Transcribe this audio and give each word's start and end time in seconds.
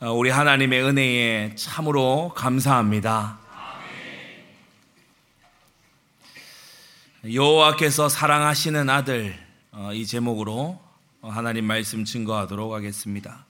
어, 0.00 0.12
우리 0.12 0.30
하나님의 0.30 0.80
은혜에 0.84 1.54
참으로 1.56 2.32
감사합니다. 2.36 3.36
여호와께서 7.34 8.08
사랑하시는 8.08 8.88
아들 8.88 9.36
어, 9.72 9.90
이 9.92 10.06
제목으로 10.06 10.80
하나님 11.20 11.64
말씀 11.64 12.04
증거하도록 12.04 12.74
하겠습니다. 12.74 13.44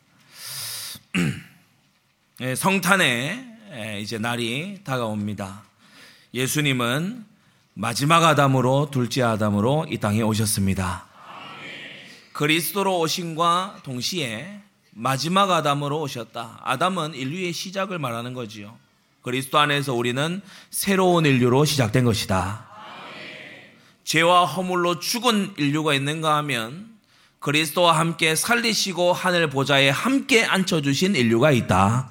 예, 2.41 2.55
성탄의 2.55 4.01
이제 4.01 4.17
날이 4.17 4.81
다가옵니다. 4.85 5.65
예수님은 6.33 7.27
마지막 7.75 8.25
아담으로 8.25 8.89
둘째 8.91 9.23
아담으로 9.23 9.87
이 9.91 9.99
땅에 9.99 10.23
오셨습니다. 10.23 11.05
그리스도로 12.33 13.01
오심과 13.01 13.81
동시에 13.83 14.63
마지막 15.01 15.49
아담으로 15.53 16.01
오셨다. 16.01 16.59
아담은 16.65 17.15
인류의 17.15 17.53
시작을 17.53 18.01
말하는 18.01 18.35
거지요. 18.35 18.77
그리스도 19.23 19.61
안에서 19.61 19.95
우리는 19.95 20.43
새로운 20.71 21.25
인류로 21.25 21.65
시작된 21.65 22.05
것이다. 22.05 22.67
죄와 24.03 24.45
허물로 24.45 24.99
죽은 24.99 25.55
인류가 25.57 25.95
있는가 25.95 26.35
하면 26.39 26.89
그리스도와 27.39 27.97
함께 27.97 28.35
살리시고 28.35 29.13
하늘 29.13 29.49
보좌에 29.49 29.89
함께 29.89 30.45
앉혀주신 30.45 31.15
인류가 31.15 31.53
있다. 31.53 32.11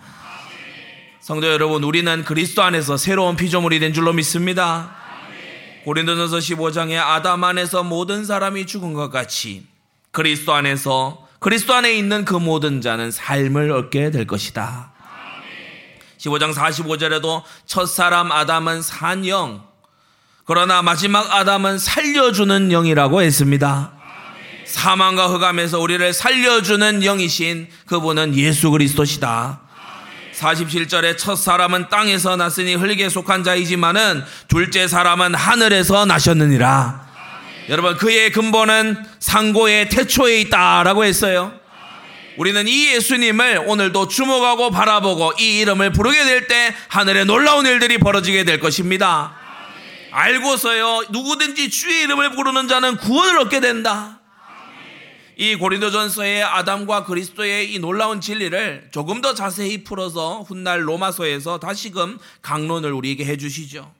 성도 1.20 1.48
여러분, 1.48 1.84
우리는 1.84 2.24
그리스도 2.24 2.64
안에서 2.64 2.96
새로운 2.96 3.36
피조물이 3.36 3.80
된 3.80 3.92
줄로 3.92 4.14
믿습니다. 4.14 4.96
고린도전서 5.84 6.38
15장에 6.38 6.98
아담 6.98 7.44
안에서 7.44 7.84
모든 7.84 8.24
사람이 8.24 8.66
죽은 8.66 8.94
것 8.94 9.10
같이 9.10 9.66
그리스도 10.12 10.54
안에서 10.54 11.27
그리스도 11.40 11.74
안에 11.74 11.94
있는 11.94 12.26
그 12.26 12.34
모든 12.34 12.82
자는 12.82 13.12
삶을 13.12 13.72
얻게 13.72 14.12
될 14.12 14.26
것이다. 14.26 14.92
15장 16.18 16.54
45절에도 16.54 17.44
첫 17.66 17.86
사람 17.86 18.32
아담은 18.32 18.82
산 18.82 19.26
영, 19.28 19.64
그러나 20.46 20.82
마지막 20.82 21.32
아담은 21.32 21.78
살려주는 21.78 22.70
영이라고 22.70 23.22
했습니다. 23.22 23.92
사망과 24.66 25.28
흑암에서 25.28 25.80
우리를 25.80 26.12
살려주는 26.14 27.02
영이신 27.02 27.68
그분은 27.86 28.36
예수 28.36 28.72
그리스도시다. 28.72 29.62
47절에 30.34 31.18
첫 31.18 31.36
사람은 31.36 31.90
땅에서 31.90 32.36
났으니 32.36 32.76
흙에 32.76 33.10
속한 33.10 33.44
자이지만은 33.44 34.24
둘째 34.48 34.88
사람은 34.88 35.36
하늘에서 35.36 36.06
나셨느니라. 36.06 37.07
여러분 37.70 37.98
그의 37.98 38.32
근본은 38.32 38.96
상고의 39.20 39.90
태초에 39.90 40.40
있다라고 40.42 41.04
했어요. 41.04 41.54
우리는 42.38 42.68
이 42.68 42.94
예수님을 42.94 43.64
오늘도 43.66 44.08
주목하고 44.08 44.70
바라보고 44.72 45.34
이 45.40 45.60
이름을 45.60 45.92
부르게 45.92 46.24
될 46.24 46.48
때 46.48 46.74
하늘에 46.88 47.24
놀라운 47.26 47.66
일들이 47.66 47.98
벌어지게 47.98 48.46
될 48.46 48.60
것입니다. 48.60 49.36
알고서요 50.12 51.08
누구든지 51.10 51.70
주의 51.70 52.04
이름을 52.04 52.32
부르는 52.32 52.68
자는 52.68 52.96
구원을 52.98 53.40
얻게 53.40 53.60
된다. 53.60 54.22
이 55.36 55.56
고린도전서의 55.56 56.44
아담과 56.44 57.04
그리스도의 57.04 57.74
이 57.74 57.80
놀라운 57.80 58.22
진리를 58.22 58.90
조금 58.92 59.22
더 59.22 59.34
자세히 59.34 59.84
풀어서 59.84 60.42
훗날 60.48 60.88
로마서에서 60.88 61.60
다시금 61.60 62.18
강론을 62.42 62.94
우리에게 62.94 63.26
해주시죠. 63.26 63.97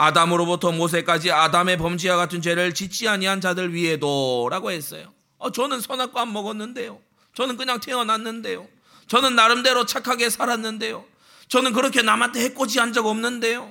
아담으로부터 0.00 0.72
모세까지 0.72 1.30
아담의 1.30 1.76
범죄와 1.76 2.16
같은 2.16 2.40
죄를 2.40 2.72
짓지 2.72 3.06
아니한 3.06 3.42
자들 3.42 3.74
위에도라고 3.74 4.70
했어요. 4.70 5.12
어, 5.36 5.52
저는 5.52 5.80
선악과 5.82 6.22
안 6.22 6.32
먹었는데요. 6.32 6.98
저는 7.34 7.58
그냥 7.58 7.80
태어났는데요. 7.80 8.66
저는 9.08 9.36
나름대로 9.36 9.84
착하게 9.84 10.30
살았는데요. 10.30 11.04
저는 11.48 11.72
그렇게 11.74 12.00
남한테 12.02 12.40
해코지 12.44 12.78
한 12.78 12.92
적 12.94 13.04
없는데요. 13.06 13.70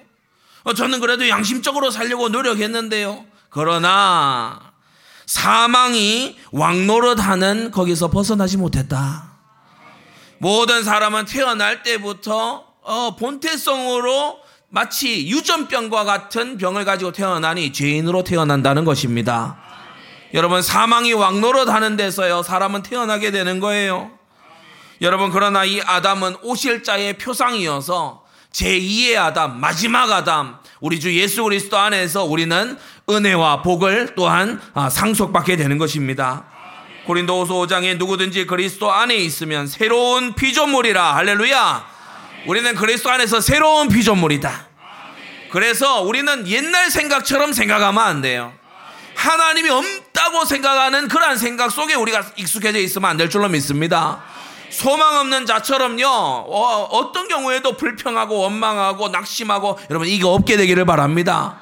어, 0.63 0.73
저는 0.73 0.99
그래도 0.99 1.27
양심적으로 1.27 1.89
살려고 1.89 2.29
노력했는데요. 2.29 3.25
그러나 3.49 4.71
사망이 5.25 6.37
왕노릇하는 6.51 7.71
거기서 7.71 8.09
벗어나지 8.09 8.57
못했다. 8.57 9.31
모든 10.37 10.83
사람은 10.83 11.25
태어날 11.25 11.81
때부터 11.81 12.65
어, 12.81 13.15
본태성으로 13.15 14.48
마치 14.71 15.27
유전병과 15.27 16.03
같은 16.03 16.57
병을 16.57 16.85
가지고 16.85 17.11
태어나니 17.11 17.73
죄인으로 17.73 18.23
태어난다는 18.23 18.85
것입니다. 18.85 19.57
여러분 20.35 20.61
사망이 20.61 21.13
왕노릇 21.13 21.69
하는 21.69 21.97
데서요 21.97 22.43
사람은 22.43 22.83
태어나게 22.83 23.31
되는 23.31 23.59
거예요. 23.59 24.11
여러분 25.01 25.31
그러나 25.31 25.65
이 25.65 25.81
아담은 25.81 26.35
오실 26.43 26.83
자의 26.83 27.17
표상이어서 27.17 28.25
제2의 28.51 29.17
아담, 29.17 29.59
마지막 29.59 30.11
아담, 30.11 30.57
우리 30.81 30.99
주 30.99 31.15
예수 31.15 31.43
그리스도 31.43 31.77
안에서 31.77 32.25
우리는 32.25 32.77
은혜와 33.09 33.63
복을 33.63 34.13
또한 34.15 34.61
아, 34.73 34.89
상속받게 34.89 35.55
되는 35.55 35.77
것입니다. 35.77 36.45
고린도후서 37.05 37.53
5장에 37.55 37.97
누구든지 37.97 38.45
그리스도 38.45 38.91
안에 38.91 39.15
있으면 39.15 39.65
새로운 39.65 40.33
피조물이라 40.35 41.15
할렐루야. 41.15 41.98
우리는 42.45 42.73
그리스도 42.75 43.09
안에서 43.11 43.41
새로운 43.41 43.89
피조물이다. 43.89 44.67
그래서 45.51 46.01
우리는 46.01 46.47
옛날 46.47 46.89
생각처럼 46.91 47.53
생각하면 47.53 48.03
안 48.03 48.21
돼요. 48.21 48.53
하나님이 49.15 49.69
없다고 49.69 50.45
생각하는 50.45 51.07
그러한 51.07 51.37
생각 51.37 51.71
속에 51.71 51.95
우리가 51.95 52.23
익숙해져 52.37 52.79
있으면 52.79 53.09
안 53.09 53.17
될 53.17 53.29
줄로 53.29 53.49
믿습니다. 53.49 54.23
소망 54.69 55.15
없는 55.17 55.45
자처럼요, 55.47 56.05
어, 56.07 57.11
떤 57.11 57.27
경우에도 57.27 57.75
불평하고 57.75 58.37
원망하고 58.37 59.09
낙심하고 59.09 59.79
여러분 59.89 60.07
이거 60.07 60.29
없게 60.29 60.57
되기를 60.57 60.85
바랍니다. 60.85 61.59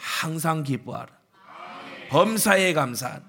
항상 0.00 0.62
기뻐하라. 0.62 1.06
범사에 2.08 2.72
감사한. 2.72 3.22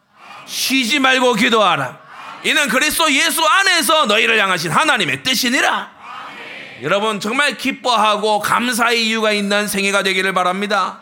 쉬지 0.46 1.00
말고 1.00 1.34
기도하라. 1.34 2.00
이는 2.44 2.70
그리스도 2.70 3.12
예수 3.12 3.46
안에서 3.46 4.06
너희를 4.06 4.40
향하신 4.42 4.72
하나님의 4.72 5.24
뜻이니라. 5.24 5.97
여러분 6.84 7.20
정말 7.20 7.58
기뻐하고 7.58 8.40
감사의 8.40 9.08
이유가 9.08 9.32
있는 9.32 9.68
생애가 9.68 10.04
되기를 10.04 10.34
바랍니다. 10.34 11.00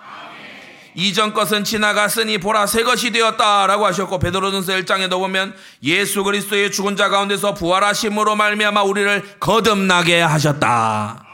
이전 0.98 1.34
것은 1.34 1.66
지나갔으니 1.66 2.38
보라 2.38 2.68
새 2.68 2.84
것이 2.84 3.12
되었다라고 3.12 3.86
하셨고 3.86 4.20
베드로전서 4.20 4.72
1장에도 4.74 5.20
보면 5.20 5.54
예수 5.84 6.24
그리스도의 6.24 6.72
죽은 6.72 6.96
자 6.96 7.10
가운데서 7.10 7.54
부활하심으로 7.54 8.38
말미암아 8.38 8.84
우리를 8.84 9.36
거듭나게 9.42 10.22
하셨다. 10.22 11.26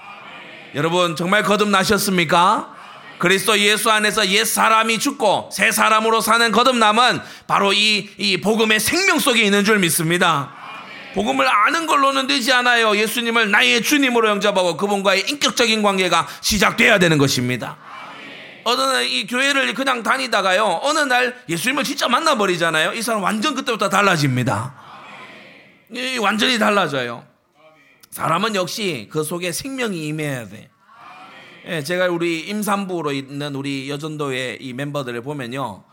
여러분 0.74 1.16
정말 1.16 1.44
거듭나셨습니까? 1.44 2.74
그리스도 3.19 3.59
예수 3.59 3.91
안에서 3.91 4.28
옛 4.30 4.46
사람이 4.46 4.97
죽고 4.97 5.51
새 5.53 5.72
사람으로 5.72 6.22
사는 6.22 6.51
거듭남은 6.51 7.22
바로 7.46 7.72
이, 7.72 8.09
이 8.18 8.41
복음의 8.41 8.80
생명 8.80 9.19
속에 9.19 9.44
있는 9.44 9.63
줄 9.63 9.78
믿습니다. 9.78 10.61
복음을 11.14 11.48
아는 11.48 11.88
걸로는 11.88 12.28
되지 12.28 12.54
않아요. 12.54 12.96
예수님을 12.96 13.52
나의 13.52 13.82
주님으로 13.82 14.30
영접하고 14.30 14.78
그분과의 14.78 15.30
인격적인 15.30 15.82
관계가 15.84 16.28
시작돼야 16.42 17.00
되는 17.00 17.18
것입니다. 17.18 17.78
어느 18.64 18.80
날 18.82 19.04
이 19.04 19.26
교회를 19.28 19.74
그냥 19.74 20.04
다니다가요. 20.04 20.82
어느 20.84 21.00
날 21.00 21.36
예수님을 21.50 21.84
진짜 21.84 22.08
만나버리잖아요. 22.08 22.94
이 22.94 23.02
사람 23.02 23.24
완전 23.24 23.56
그때부터 23.56 23.90
달라집니다. 23.90 24.74
이 25.94 26.18
완전히 26.20 26.58
달라져요. 26.60 27.26
사람은 28.12 28.56
역시 28.56 29.10
그 29.12 29.24
속에 29.24 29.52
생명이 29.52 30.06
임해야 30.08 30.48
돼. 30.48 30.70
예, 31.66 31.84
제가 31.84 32.08
우리 32.08 32.42
임산부로 32.42 33.12
있는 33.12 33.56
우리 33.56 33.90
여전도의 33.90 34.58
이 34.62 34.74
멤버들을 34.74 35.22
보면요. 35.22 35.84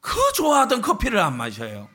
그 0.00 0.16
좋아하던 0.34 0.80
커피를 0.82 1.18
안 1.20 1.36
마셔요. 1.36 1.88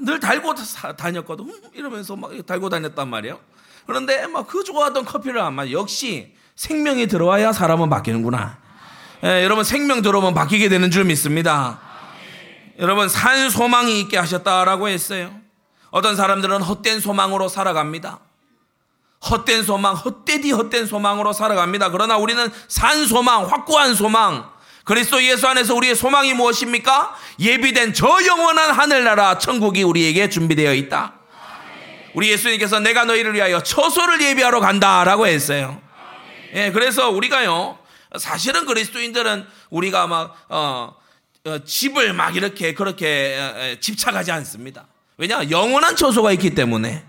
늘 0.00 0.20
달고 0.20 0.54
다녔거든. 0.96 1.44
음, 1.44 1.60
이러면서 1.74 2.16
막 2.16 2.30
달고 2.46 2.68
다녔단 2.68 3.08
말이에요. 3.08 3.38
그런데 3.86 4.26
막 4.26 4.46
그 4.46 4.64
좋아하던 4.64 5.04
커피를 5.04 5.40
안 5.40 5.54
마셔. 5.54 5.72
역시 5.72 6.34
생명이 6.56 7.06
들어와야 7.06 7.52
사람은 7.52 7.88
바뀌는구나. 7.88 8.58
예, 9.24 9.44
여러분 9.44 9.64
생명 9.64 10.02
들어오면 10.02 10.34
바뀌게 10.34 10.68
되는 10.68 10.90
줄 10.90 11.04
믿습니다. 11.04 11.80
여러분 12.78 13.08
산 13.08 13.50
소망이 13.50 14.00
있게 14.00 14.16
하셨다라고 14.16 14.88
했어요. 14.88 15.34
어떤 15.90 16.16
사람들은 16.16 16.62
헛된 16.62 17.00
소망으로 17.00 17.48
살아갑니다. 17.48 18.20
헛된 19.28 19.64
소망, 19.64 19.94
헛되디 19.94 20.52
헛된 20.52 20.86
소망으로 20.86 21.32
살아갑니다. 21.34 21.90
그러나 21.90 22.16
우리는 22.16 22.50
산 22.68 23.06
소망, 23.06 23.44
확고한 23.46 23.94
소망, 23.94 24.50
그리스도 24.84 25.22
예수 25.22 25.46
안에서 25.46 25.74
우리의 25.74 25.94
소망이 25.94 26.34
무엇입니까? 26.34 27.16
예비된 27.38 27.92
저 27.92 28.08
영원한 28.26 28.70
하늘나라 28.70 29.38
천국이 29.38 29.82
우리에게 29.82 30.28
준비되어 30.28 30.74
있다. 30.74 31.14
우리 32.14 32.30
예수님께서 32.30 32.80
내가 32.80 33.04
너희를 33.04 33.34
위하여 33.34 33.62
처소를 33.62 34.20
예비하러 34.20 34.60
간다라고 34.60 35.26
했어요. 35.26 35.80
예, 36.54 36.72
그래서 36.72 37.08
우리가요, 37.10 37.78
사실은 38.18 38.66
그리스도인들은 38.66 39.46
우리가 39.70 40.08
막, 40.08 40.36
어, 40.48 40.96
어, 41.44 41.58
집을 41.64 42.12
막 42.12 42.34
이렇게 42.34 42.74
그렇게 42.74 43.38
어, 43.38 43.80
집착하지 43.80 44.32
않습니다. 44.32 44.86
왜냐? 45.16 45.50
영원한 45.50 45.94
처소가 45.94 46.32
있기 46.32 46.54
때문에. 46.54 47.04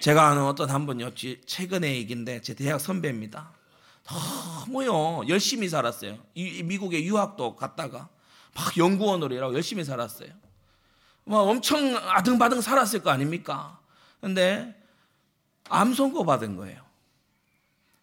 제가 0.00 0.28
아는 0.28 0.42
어떤 0.44 0.70
한 0.70 0.86
분요, 0.86 1.10
최근의 1.46 1.96
얘기인데 1.96 2.40
제 2.42 2.54
대학 2.54 2.80
선배입니다. 2.80 3.50
너무요 4.08 5.26
열심히 5.28 5.68
살았어요. 5.68 6.18
미국에 6.64 7.02
유학도 7.04 7.56
갔다가 7.56 8.08
막 8.54 8.76
연구원으로 8.76 9.34
일하고 9.34 9.54
열심히 9.54 9.84
살았어요. 9.84 10.30
뭐 11.24 11.40
엄청 11.40 11.96
아등바등 11.96 12.60
살았을 12.60 13.02
거 13.02 13.10
아닙니까? 13.10 13.80
근데 14.20 14.74
암 15.68 15.92
선고 15.94 16.24
받은 16.24 16.56
거예요. 16.56 16.80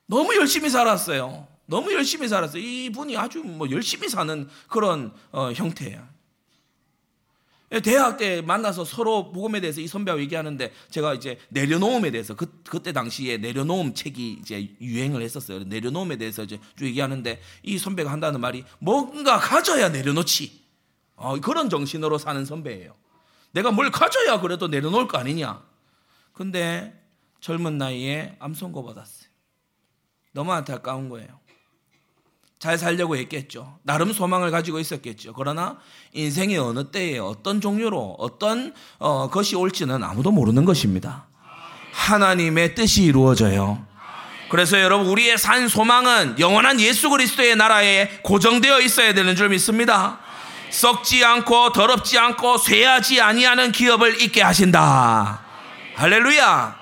너무 0.05 0.35
열심히 0.35 0.69
살았어요. 0.69 1.47
너무 1.65 1.93
열심히 1.93 2.27
살았어요. 2.27 2.61
이분이 2.61 3.17
아주 3.17 3.41
뭐 3.43 3.69
열심히 3.71 4.09
사는 4.09 4.47
그런 4.67 5.13
어, 5.31 5.51
형태예요. 5.53 6.05
대학 7.81 8.17
때 8.17 8.41
만나서 8.41 8.85
서로 8.85 9.31
복음에 9.31 9.59
대해서 9.59 9.81
이 9.81 9.87
선배하고 9.87 10.21
얘기하는데 10.21 10.71
제가 10.89 11.13
이제 11.13 11.39
내려놓음에 11.49 12.11
대해서 12.11 12.35
그, 12.35 12.61
그때 12.69 12.91
당시에 12.91 13.37
내려놓음 13.37 13.93
책이 13.93 14.39
이제 14.41 14.75
유행을 14.79 15.21
했었어요. 15.21 15.59
내려놓음에 15.63 16.17
대해서 16.17 16.43
이제 16.43 16.59
쭉 16.77 16.85
얘기하는데 16.85 17.41
이 17.63 17.77
선배가 17.77 18.11
한다는 18.11 18.41
말이 18.41 18.63
뭔가 18.79 19.39
가져야 19.39 19.89
내려놓지. 19.89 20.61
어, 21.15 21.39
그런 21.39 21.69
정신으로 21.69 22.17
사는 22.17 22.43
선배예요. 22.45 22.95
내가 23.51 23.71
뭘 23.71 23.91
가져야 23.91 24.39
그래도 24.39 24.67
내려놓을 24.67 25.07
거 25.07 25.17
아니냐. 25.17 25.63
근데 26.33 26.99
젊은 27.39 27.77
나이에 27.77 28.35
암 28.39 28.53
선고 28.53 28.83
받았어요. 28.83 29.29
너무 30.31 30.51
안타까운 30.51 31.09
거예요. 31.09 31.39
잘 32.63 32.77
살려고 32.77 33.17
했겠죠. 33.17 33.77
나름 33.83 34.13
소망을 34.13 34.49
가지고 34.49 34.79
있었겠죠. 34.79 35.33
그러나 35.33 35.75
인생의 36.13 36.57
어느 36.57 36.91
때에 36.91 37.17
어떤 37.17 37.59
종류로 37.59 38.15
어떤 38.19 38.73
어, 38.99 39.29
것이 39.29 39.57
올지는 39.57 40.01
아무도 40.01 40.31
모르는 40.31 40.63
것입니다. 40.63 41.25
하나님의 41.91 42.73
뜻이 42.73 43.03
이루어져요. 43.03 43.85
그래서 44.49 44.79
여러분 44.79 45.07
우리의 45.07 45.37
산 45.37 45.67
소망은 45.67 46.39
영원한 46.39 46.79
예수 46.79 47.09
그리스도의 47.09 47.57
나라에 47.57 48.07
고정되어 48.23 48.79
있어야 48.79 49.13
되는 49.13 49.35
줄 49.35 49.49
믿습니다. 49.49 50.19
썩지 50.69 51.25
않고 51.25 51.73
더럽지 51.73 52.17
않고 52.17 52.59
쇠하지 52.59 53.19
아니하는 53.19 53.73
기업을 53.73 54.21
있게 54.21 54.41
하신다. 54.41 55.41
할렐루야. 55.95 56.77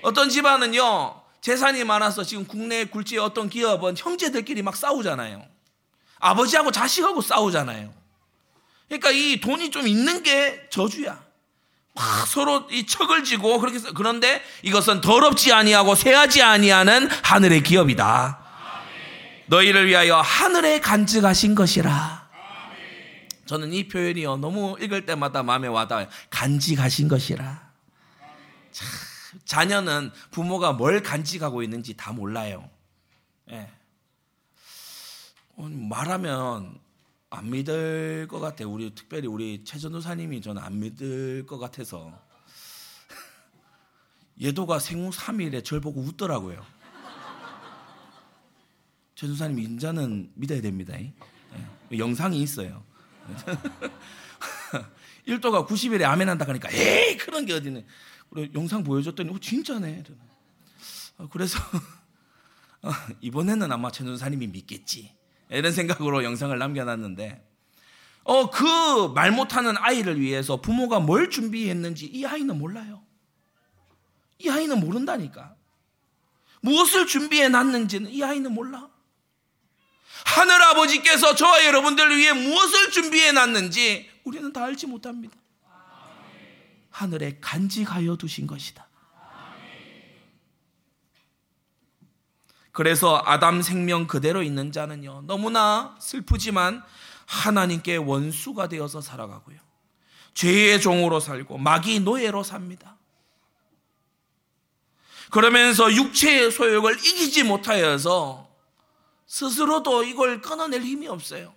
어떤 0.00 0.30
집안은요 0.30 1.19
재산이 1.40 1.84
많아서 1.84 2.22
지금 2.22 2.46
국내 2.46 2.84
굴지의 2.84 3.20
어떤 3.20 3.48
기업은 3.48 3.96
형제들끼리 3.96 4.62
막 4.62 4.76
싸우잖아요. 4.76 5.42
아버지하고 6.18 6.70
자식하고 6.70 7.22
싸우잖아요. 7.22 7.92
그러니까 8.88 9.10
이 9.10 9.40
돈이 9.40 9.70
좀 9.70 9.88
있는 9.88 10.22
게 10.22 10.68
저주야. 10.70 11.22
막 11.94 12.26
서로 12.26 12.68
이 12.70 12.86
척을 12.86 13.24
지고 13.24 13.58
그렇게 13.58 13.78
그런데 13.94 14.42
이것은 14.62 15.00
더럽지 15.00 15.52
아니하고 15.52 15.94
쇠하지 15.94 16.42
아니하는 16.42 17.08
하늘의 17.08 17.62
기업이다. 17.62 18.38
너희를 19.46 19.86
위하여 19.86 20.20
하늘에 20.20 20.80
간직하신 20.80 21.54
것이라. 21.54 22.28
저는 23.46 23.72
이 23.72 23.88
표현이요 23.88 24.36
너무 24.36 24.76
읽을 24.80 25.06
때마다 25.06 25.42
마음에 25.42 25.66
와닿아요. 25.66 26.06
간직하신 26.30 27.08
것이라. 27.08 27.70
참. 28.70 29.09
자녀는 29.44 30.10
부모가 30.30 30.72
뭘 30.72 31.02
간직하고 31.02 31.62
있는지 31.62 31.94
다 31.94 32.12
몰라요. 32.12 32.68
예. 33.50 33.70
어, 35.56 35.68
말하면 35.68 36.78
안 37.30 37.50
믿을 37.50 38.26
것 38.28 38.40
같아요. 38.40 38.70
우리 38.70 38.94
특별히 38.94 39.28
우리 39.28 39.64
최전도사님이 39.64 40.40
저는 40.40 40.62
안 40.62 40.80
믿을 40.80 41.46
것 41.46 41.58
같아서 41.58 42.12
예도가 44.40 44.78
생후 44.78 45.10
3일에 45.10 45.64
절 45.64 45.80
보고 45.80 46.00
웃더라고요. 46.00 46.64
최전도사님 49.14 49.58
인자는 49.58 50.32
믿어야 50.34 50.60
됩니다. 50.60 50.94
예. 50.98 51.12
영상이 51.96 52.40
있어요. 52.40 52.82
1도가 55.26 55.66
90일에 55.66 56.04
아멘 56.04 56.28
한다 56.28 56.46
하니까 56.48 56.70
에이 56.72 57.16
그런 57.16 57.46
게 57.46 57.52
어디는 57.52 57.86
그래, 58.30 58.48
영상 58.54 58.84
보여줬더니 58.84 59.30
어, 59.30 59.38
진짜네. 59.40 60.04
어, 61.18 61.28
그래서 61.30 61.58
어, 62.82 62.90
이번에는 63.20 63.70
아마 63.72 63.90
천전사님이 63.90 64.46
믿겠지. 64.48 65.14
이런 65.50 65.72
생각으로 65.72 66.22
영상을 66.24 66.56
남겨놨는데 66.56 67.46
어, 68.24 68.50
그 68.50 69.08
말 69.14 69.32
못하는 69.32 69.76
아이를 69.78 70.20
위해서 70.20 70.60
부모가 70.60 71.00
뭘 71.00 71.30
준비했는지 71.30 72.06
이 72.06 72.24
아이는 72.24 72.56
몰라요. 72.58 73.02
이 74.38 74.48
아이는 74.48 74.78
모른다니까. 74.80 75.56
무엇을 76.62 77.06
준비해 77.06 77.48
놨는지는 77.48 78.10
이 78.10 78.22
아이는 78.22 78.52
몰라. 78.52 78.88
하늘 80.26 80.62
아버지께서 80.62 81.34
저와 81.34 81.64
여러분들을 81.66 82.16
위해 82.16 82.32
무엇을 82.32 82.90
준비해 82.90 83.32
놨는지 83.32 84.08
우리는 84.24 84.52
다 84.52 84.64
알지 84.64 84.86
못합니다. 84.86 85.36
하늘에 86.90 87.38
간직하여 87.40 88.16
두신 88.16 88.46
것이다. 88.46 88.88
그래서 92.72 93.20
아담 93.24 93.62
생명 93.62 94.06
그대로 94.06 94.42
있는 94.42 94.72
자는요, 94.72 95.22
너무나 95.26 95.96
슬프지만 96.00 96.82
하나님께 97.26 97.96
원수가 97.96 98.68
되어서 98.68 99.00
살아가고요. 99.00 99.58
죄의 100.34 100.80
종으로 100.80 101.20
살고 101.20 101.58
마귀 101.58 102.00
노예로 102.00 102.42
삽니다. 102.42 102.96
그러면서 105.30 105.92
육체의 105.92 106.50
소욕을 106.50 106.96
이기지 106.98 107.44
못하여서 107.44 108.48
스스로도 109.26 110.04
이걸 110.04 110.40
끊어낼 110.40 110.82
힘이 110.82 111.08
없어요. 111.08 111.54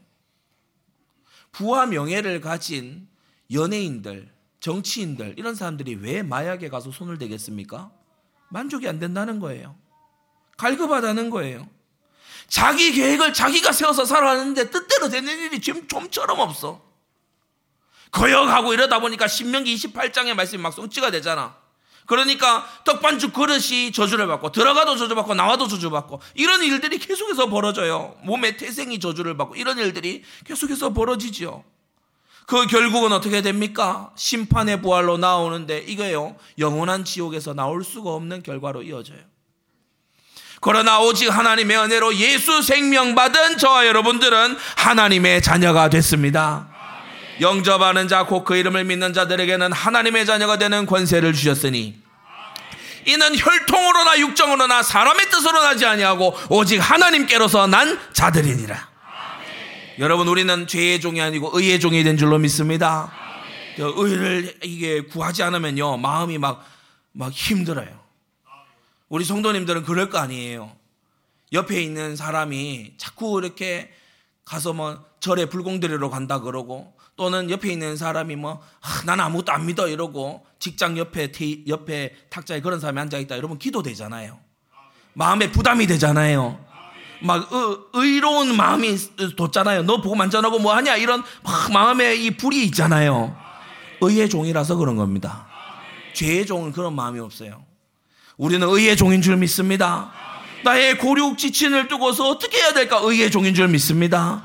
부와 1.51 1.85
명예를 1.85 2.41
가진 2.41 3.07
연예인들, 3.51 4.32
정치인들 4.63 5.35
이런 5.37 5.55
사람들이 5.55 5.95
왜 5.95 6.23
마약에 6.23 6.69
가서 6.69 6.89
손을 6.89 7.17
대겠습니까? 7.17 7.91
만족이 8.49 8.87
안 8.87 8.97
된다는 8.97 9.41
거예요. 9.41 9.75
갈급하다는 10.55 11.29
거예요. 11.31 11.67
자기 12.47 12.93
계획을 12.93 13.33
자기가 13.33 13.73
세워서 13.73 14.05
살아가는데 14.05 14.69
뜻대로 14.69 15.09
되는 15.09 15.37
일이 15.37 15.59
지금 15.59 15.85
좀처럼 15.89 16.39
없어. 16.39 16.81
거역하고 18.11 18.73
이러다 18.73 18.99
보니까 18.99 19.27
신명기 19.27 19.75
28장의 19.75 20.33
말씀이 20.33 20.63
막 20.63 20.71
성취가 20.71 21.11
되잖아. 21.11 21.57
그러니까 22.05 22.65
떡반죽 22.85 23.33
그릇이 23.33 23.91
저주를 23.91 24.27
받고 24.27 24.53
들어가도 24.53 24.95
저주받고 24.95 25.33
나와도 25.33 25.67
저주받고 25.67 26.21
이런 26.35 26.63
일들이 26.63 26.99
계속해서 26.99 27.49
벌어져요. 27.49 28.17
몸에 28.23 28.55
태생이 28.55 29.01
저주를 29.01 29.35
받고 29.35 29.57
이런 29.57 29.77
일들이 29.77 30.23
계속해서 30.45 30.93
벌어지죠. 30.93 31.65
그 32.45 32.67
결국은 32.67 33.13
어떻게 33.13 33.41
됩니까? 33.41 34.11
심판의 34.15 34.81
부활로 34.81 35.17
나오는데 35.17 35.79
이거요. 35.87 36.35
영원한 36.59 37.05
지옥에서 37.05 37.53
나올 37.53 37.83
수가 37.83 38.11
없는 38.11 38.43
결과로 38.43 38.83
이어져요. 38.83 39.19
그러나 40.61 40.99
오직 41.01 41.27
하나님의 41.27 41.77
은혜로 41.77 42.15
예수 42.15 42.61
생명 42.61 43.15
받은 43.15 43.57
저와 43.57 43.85
여러분들은 43.87 44.57
하나님의 44.77 45.41
자녀가 45.41 45.89
됐습니다. 45.89 46.69
영접하는 47.41 48.07
자, 48.07 48.25
곧 48.25 48.45
그 48.45 48.55
이름을 48.55 48.85
믿는 48.85 49.13
자들에게는 49.13 49.73
하나님의 49.73 50.25
자녀가 50.25 50.57
되는 50.57 50.85
권세를 50.85 51.33
주셨으니 51.33 51.95
이는 53.05 53.37
혈통으로나 53.37 54.19
육정으로나 54.19 54.83
사람의 54.83 55.29
뜻으로 55.29 55.61
나지 55.61 55.85
아니하고 55.85 56.37
오직 56.49 56.77
하나님께로서 56.77 57.67
난 57.67 57.99
자들이니라. 58.13 58.92
여러분 59.99 60.27
우리는 60.27 60.67
죄의 60.67 60.99
종이 61.01 61.21
아니고 61.21 61.51
의의 61.53 61.79
종이 61.79 62.03
된 62.03 62.17
줄로 62.17 62.37
믿습니다. 62.37 63.11
의를 63.77 64.55
이게 64.63 65.01
구하지 65.01 65.43
않으면요 65.43 65.97
마음이 65.97 66.37
막 66.37 66.73
막 67.13 67.31
힘들어요. 67.31 68.03
우리 69.07 69.23
성도님들은 69.23 69.83
그럴 69.83 70.09
거 70.09 70.17
아니에요. 70.17 70.75
옆에 71.53 71.81
있는 71.81 72.15
사람이 72.15 72.95
자꾸 72.97 73.39
이렇게 73.39 73.91
가서 74.43 74.73
뭐 74.73 75.05
절에 75.19 75.45
불공드리러 75.45 76.09
간다 76.09 76.39
그러고 76.39 76.97
또는 77.15 77.49
옆에 77.51 77.71
있는 77.71 77.95
사람이 77.95 78.35
뭐 78.35 78.61
아, 78.81 79.03
나는 79.05 79.23
아무것도 79.25 79.51
안 79.51 79.67
믿어 79.67 79.87
이러고 79.87 80.45
직장 80.57 80.97
옆에 80.97 81.31
테, 81.31 81.65
옆에 81.67 82.15
탁자에 82.29 82.59
그런 82.61 82.79
사람이 82.79 82.99
앉아 82.99 83.19
있다 83.19 83.37
여러분 83.37 83.59
기도되잖아요. 83.59 84.39
마음에 85.13 85.51
부담이 85.51 85.85
되잖아요. 85.85 86.59
막 87.23 87.49
의, 87.93 88.19
로운 88.19 88.55
마음이 88.55 88.97
돋잖아요. 89.37 89.83
너 89.83 90.01
보고 90.01 90.13
만져나고 90.15 90.59
뭐 90.59 90.75
하냐 90.75 90.97
이런 90.97 91.23
막 91.41 91.71
마음에 91.71 92.15
이 92.15 92.31
불이 92.31 92.63
있잖아요. 92.65 93.35
의의 94.01 94.29
종이라서 94.29 94.75
그런 94.75 94.95
겁니다. 94.97 95.47
죄의 96.13 96.45
종은 96.45 96.73
그런 96.73 96.95
마음이 96.95 97.19
없어요. 97.19 97.63
우리는 98.37 98.67
의의 98.67 98.97
종인 98.97 99.21
줄 99.21 99.37
믿습니다. 99.37 100.11
나의 100.63 100.97
고륙 100.97 101.37
지친을 101.37 101.87
두고서 101.87 102.29
어떻게 102.29 102.57
해야 102.57 102.73
될까? 102.73 102.99
의의 103.01 103.31
종인 103.31 103.53
줄 103.53 103.67
믿습니다. 103.69 104.43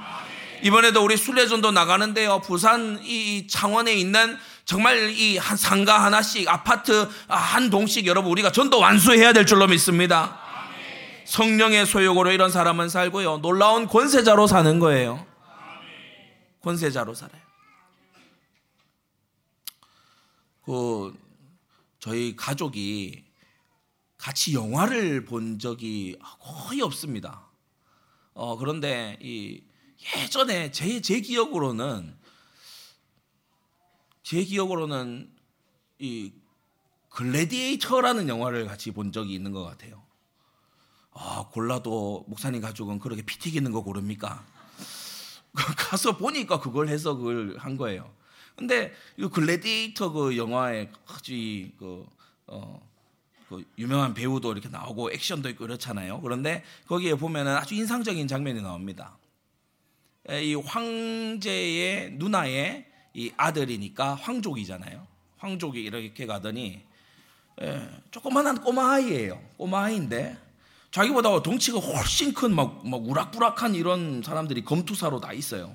이번에도 0.63 1.05
우리 1.05 1.17
순례전도 1.17 1.71
나가는데요. 1.73 2.41
부산 2.41 3.01
이 3.05 3.47
창원에 3.49 3.93
있는 3.95 4.37
정말 4.65 5.11
이 5.11 5.37
한 5.39 5.57
상가 5.57 6.05
하나씩 6.05 6.49
아파트 6.49 7.09
한 7.29 7.71
동씩 7.71 8.07
여러분 8.07 8.31
우리가 8.33 8.53
전도 8.53 8.79
완수해야 8.79 9.33
될 9.33 9.47
줄로 9.47 9.67
믿습니다. 9.67 10.39
성령의 11.29 11.85
소욕으로 11.85 12.33
이런 12.33 12.51
사람은 12.51 12.89
살고요. 12.89 13.39
놀라운 13.39 13.87
권세자로 13.87 14.47
사는 14.47 14.79
거예요. 14.79 15.27
권세자로 16.63 17.13
살아요. 17.13 17.43
그 20.65 21.15
저희 22.01 22.35
가족이 22.35 23.25
같이 24.17 24.55
영화를 24.55 25.27
본 25.27 25.59
적이 25.59 26.19
거의 26.41 26.81
없습니다. 26.81 27.47
어, 28.33 28.57
그런데 28.57 29.19
이 29.21 29.63
예전에 30.17 30.71
제, 30.71 31.03
제 31.03 31.21
기억으로는 31.21 32.17
제 34.23 34.43
기억으로는 34.43 35.31
이 35.99 36.33
글래디에이터라는 37.11 38.31
영화를 38.31 38.67
같이 38.67 38.93
본 38.93 39.13
적이 39.13 39.35
있는 39.35 39.53
것 39.53 39.63
같아요. 39.65 40.08
아, 41.21 41.47
골라도 41.51 42.25
목사님 42.29 42.61
가족은 42.61 43.01
그렇게 43.01 43.23
피 43.23 43.39
튀기는 43.39 43.71
거 43.73 43.83
고릅니까? 43.83 44.45
가서 45.77 46.17
보니까 46.17 46.61
그걸 46.61 46.89
해석을 46.89 47.59
한 47.59 47.77
거예요. 47.77 48.09
근데 48.55 48.93
이 49.17 49.27
글래디에이터 49.27 50.13
그 50.13 50.37
영화에 50.37 50.91
아주 51.07 51.33
그, 51.79 52.07
어, 52.47 52.81
그 53.49 53.65
유명한 53.79 54.15
배우도 54.15 54.53
이렇게 54.53 54.69
나오고 54.69 55.13
액션도 55.13 55.49
있고 55.51 55.67
그렇잖아요. 55.67 56.21
그런데 56.21 56.63
거기에 56.87 57.15
보면은 57.15 57.57
아주 57.57 57.75
인상적인 57.75 58.29
장면이 58.29 58.63
나옵니다. 58.63 59.17
이 60.31 60.55
황제의 60.55 62.13
누나의 62.13 62.87
이 63.15 63.33
아들이니까 63.37 64.15
황족이잖아요. 64.15 65.07
황족이 65.39 65.81
이렇게 65.81 66.27
가더니 66.27 66.85
예, 67.61 67.91
조그만한 68.11 68.61
꼬마 68.63 68.93
아이예요. 68.93 69.43
꼬마 69.57 69.85
아이인데 69.85 70.48
자기보다 70.91 71.43
덩치가 71.43 71.79
훨씬 71.79 72.33
큰 72.33 72.53
막 72.53 72.83
막 72.85 73.03
우락부락한 73.07 73.75
이런 73.75 74.23
사람들이 74.23 74.65
검투사로 74.65 75.21
다 75.21 75.33
있어요. 75.33 75.75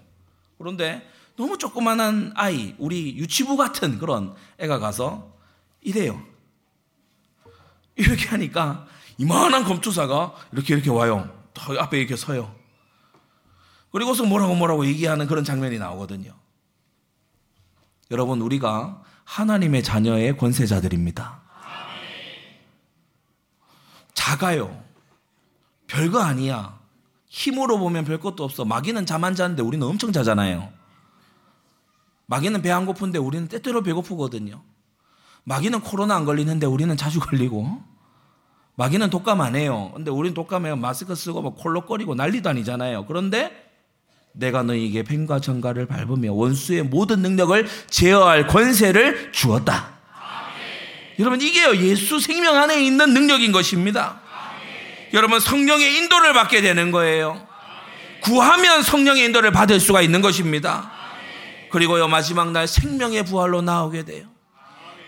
그런데 0.57 1.07
너무 1.35 1.57
조그만한 1.57 2.31
아이, 2.35 2.75
우리 2.77 3.15
유치부 3.17 3.57
같은 3.57 3.99
그런 3.99 4.35
애가 4.59 4.79
가서 4.79 5.31
이래요. 5.81 6.21
이렇게 7.95 8.27
하니까 8.27 8.87
이만한 9.17 9.63
검투사가 9.63 10.33
이렇게 10.51 10.73
이렇게 10.73 10.89
와요. 10.89 11.29
앞에 11.79 11.99
이렇게 11.99 12.15
서요. 12.15 12.55
그리고서 13.91 14.25
뭐라고 14.25 14.55
뭐라고 14.55 14.85
얘기하는 14.87 15.27
그런 15.27 15.43
장면이 15.43 15.77
나오거든요. 15.77 16.33
여러분, 18.09 18.41
우리가 18.41 19.03
하나님의 19.23 19.83
자녀의 19.83 20.37
권세자들입니다. 20.37 21.41
작아요. 24.13 24.83
별거 25.93 26.19
아니야. 26.19 26.79
힘으로 27.29 27.77
보면 27.77 28.03
별 28.03 28.19
것도 28.19 28.43
없어. 28.43 28.65
마귀는 28.65 29.05
잠 29.05 29.23
안 29.23 29.35
자는데 29.35 29.61
우리는 29.61 29.85
엄청 29.85 30.11
자잖아요. 30.11 30.69
마귀는 32.25 32.61
배 32.63 32.71
안 32.71 32.85
고픈데 32.87 33.19
우리는 33.19 33.47
때때로 33.47 33.83
배고프거든요. 33.83 34.61
마귀는 35.43 35.81
코로나 35.81 36.15
안 36.15 36.25
걸리는데 36.25 36.65
우리는 36.65 36.95
자주 36.97 37.19
걸리고 37.19 37.79
마귀는 38.75 39.11
독감 39.11 39.41
안 39.41 39.55
해요. 39.55 39.91
근데 39.93 40.09
우리는 40.09 40.33
독감해요. 40.33 40.77
마스크 40.77 41.13
쓰고 41.13 41.43
막 41.43 41.55
콜록거리고 41.57 42.15
난리도 42.15 42.49
아니잖아요. 42.49 43.05
그런데 43.05 43.51
내가 44.31 44.63
너에게 44.63 45.03
뱀과 45.03 45.41
정가를 45.41 45.85
밟으며 45.85 46.33
원수의 46.33 46.83
모든 46.83 47.19
능력을 47.19 47.67
제어할 47.87 48.47
권세를 48.47 49.31
주었다. 49.31 49.93
아멘. 50.11 51.19
여러분 51.19 51.39
이게요 51.39 51.75
예수 51.77 52.19
생명 52.19 52.55
안에 52.55 52.83
있는 52.83 53.13
능력인 53.13 53.51
것입니다. 53.51 54.22
여러분 55.13 55.39
성령의 55.39 55.97
인도를 55.97 56.33
받게 56.33 56.61
되는 56.61 56.89
거예요. 56.89 57.47
구하면 58.21 58.81
성령의 58.81 59.25
인도를 59.25 59.51
받을 59.51 59.79
수가 59.79 60.01
있는 60.01 60.21
것입니다. 60.21 60.91
그리고요 61.69 62.07
마지막 62.07 62.51
날 62.51 62.67
생명의 62.67 63.23
부활로 63.23 63.61
나오게 63.61 64.05
돼요. 64.05 64.25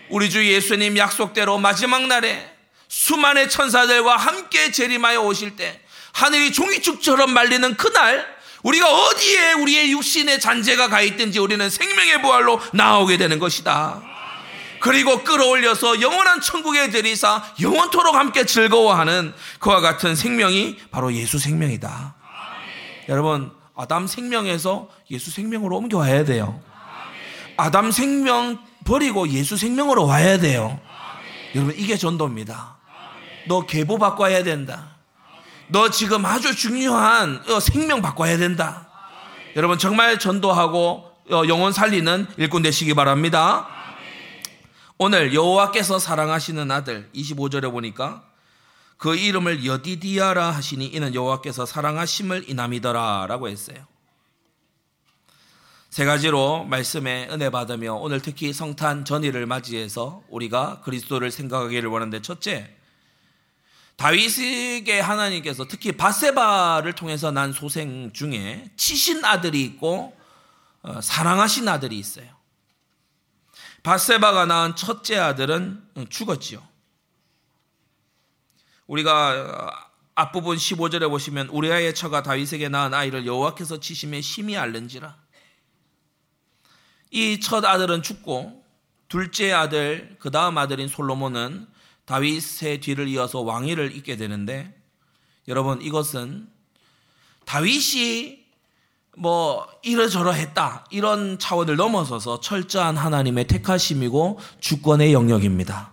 우리 0.08 0.30
주 0.30 0.46
예수님 0.46 0.96
약속대로 0.96 1.58
마지막 1.58 2.06
날에 2.06 2.52
수많은 2.88 3.48
천사들과 3.48 4.16
함께 4.16 4.70
재림하여 4.70 5.22
오실 5.22 5.56
때 5.56 5.80
하늘이 6.12 6.52
종이축처럼 6.52 7.32
말리는 7.32 7.76
그날 7.76 8.24
우리가 8.62 8.88
어디에 8.88 9.54
우리의 9.54 9.90
육신의 9.92 10.38
잔재가 10.38 10.88
가 10.88 11.00
있든지 11.00 11.40
우리는 11.40 11.68
생명의 11.68 12.22
부활로 12.22 12.60
나오게 12.72 13.16
되는 13.16 13.40
것이다. 13.40 14.02
그리고 14.80 15.22
끌어올려서 15.22 16.00
영원한 16.00 16.40
천국에 16.40 16.90
들이사 16.90 17.42
영원토록 17.60 18.14
함께 18.14 18.44
즐거워하는 18.44 19.32
그와 19.58 19.80
같은 19.80 20.14
생명이 20.14 20.78
바로 20.90 21.12
예수 21.12 21.38
생명이다. 21.38 22.14
여러분, 23.08 23.52
아담 23.76 24.06
생명에서 24.06 24.88
예수 25.10 25.30
생명으로 25.30 25.76
옮겨와야 25.76 26.24
돼요. 26.24 26.60
아담 27.56 27.90
생명 27.90 28.58
버리고 28.84 29.28
예수 29.28 29.56
생명으로 29.56 30.06
와야 30.06 30.38
돼요. 30.38 30.80
여러분, 31.54 31.74
이게 31.76 31.96
전도입니다. 31.96 32.76
너 33.48 33.66
계보 33.66 33.98
바꿔야 33.98 34.42
된다. 34.42 34.96
너 35.68 35.90
지금 35.90 36.24
아주 36.24 36.54
중요한 36.54 37.42
어, 37.48 37.60
생명 37.60 38.02
바꿔야 38.02 38.36
된다. 38.38 38.88
여러분, 39.56 39.78
정말 39.78 40.18
전도하고 40.18 41.10
어, 41.30 41.42
영혼 41.48 41.72
살리는 41.72 42.26
일꾼 42.36 42.62
되시기 42.62 42.94
바랍니다. 42.94 43.68
오늘 44.98 45.34
여호와께서 45.34 45.98
사랑하시는 45.98 46.70
아들 46.70 47.10
25절에 47.14 47.70
보니까 47.70 48.24
그 48.96 49.14
이름을 49.14 49.66
여디디아라 49.66 50.50
하시니 50.52 50.86
이는 50.86 51.14
여호와께서 51.14 51.66
사랑하심을 51.66 52.48
이남이더라라고 52.48 53.48
했어요. 53.48 53.76
세 55.90 56.06
가지로 56.06 56.64
말씀에 56.64 57.28
은혜 57.30 57.50
받으며 57.50 57.94
오늘 57.94 58.22
특히 58.22 58.54
성탄 58.54 59.04
전일을 59.04 59.44
맞이해서 59.44 60.22
우리가 60.30 60.80
그리스도를 60.80 61.30
생각하기를 61.30 61.90
원하는데 61.90 62.22
첫째, 62.22 62.74
다윗에게 63.96 64.98
하나님께서 65.00 65.66
특히 65.68 65.92
바세바를 65.92 66.94
통해서 66.94 67.30
난 67.30 67.52
소생 67.52 68.12
중에 68.14 68.70
치신 68.76 69.26
아들이 69.26 69.62
있고 69.64 70.16
어, 70.82 71.00
사랑하신 71.02 71.68
아들이 71.68 71.98
있어요. 71.98 72.35
바세바가 73.86 74.46
낳은 74.46 74.74
첫째 74.74 75.16
아들은 75.16 75.80
죽었지요. 76.10 76.60
우리가 78.88 79.90
앞부분 80.16 80.56
15절에 80.56 81.08
보시면 81.08 81.50
우리아의 81.50 81.94
처가 81.94 82.24
다윗에게 82.24 82.68
낳은 82.68 82.94
아이를 82.94 83.26
여호와께서 83.26 83.78
치심에 83.78 84.22
심히 84.22 84.56
앓는지라 84.56 85.16
이 87.12 87.38
첫 87.40 87.64
아들은 87.64 88.02
죽고 88.02 88.64
둘째 89.06 89.52
아들 89.52 90.16
그 90.18 90.32
다음 90.32 90.58
아들인 90.58 90.88
솔로몬은 90.88 91.68
다윗의 92.06 92.80
뒤를 92.80 93.06
이어서 93.06 93.42
왕위를 93.42 93.94
잇게 93.94 94.16
되는데 94.16 94.76
여러분 95.46 95.80
이것은 95.80 96.50
다윗이 97.44 98.45
뭐 99.18 99.66
이러저러 99.82 100.32
했다 100.32 100.84
이런 100.90 101.38
차원을 101.38 101.76
넘어서서 101.76 102.40
철저한 102.40 102.96
하나님의 102.98 103.46
택하심이고 103.46 104.38
주권의 104.60 105.12
영역입니다. 105.14 105.92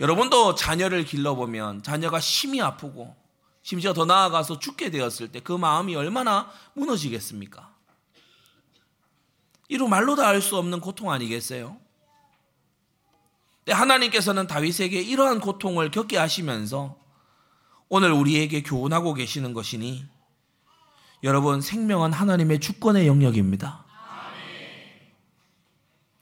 여러분도 0.00 0.54
자녀를 0.56 1.04
길러보면 1.04 1.82
자녀가 1.82 2.20
심히 2.20 2.60
아프고 2.60 3.14
심지어 3.62 3.92
더 3.94 4.04
나아가서 4.04 4.58
죽게 4.58 4.90
되었을 4.90 5.28
때 5.28 5.40
그 5.40 5.52
마음이 5.52 5.94
얼마나 5.94 6.50
무너지겠습니까? 6.74 7.72
이루 9.68 9.88
말로 9.88 10.16
다 10.16 10.26
알 10.26 10.42
수 10.42 10.56
없는 10.58 10.80
고통 10.80 11.10
아니겠어요? 11.10 11.78
하나님께서는 13.68 14.48
다윗에게 14.48 15.00
이러한 15.00 15.40
고통을 15.40 15.90
겪게 15.92 16.18
하시면서 16.18 16.96
오늘 17.94 18.10
우리에게 18.10 18.62
교훈하고 18.62 19.12
계시는 19.12 19.52
것이니 19.52 20.06
여러분 21.24 21.60
생명은 21.60 22.14
하나님의 22.14 22.58
주권의 22.58 23.06
영역입니다. 23.06 23.84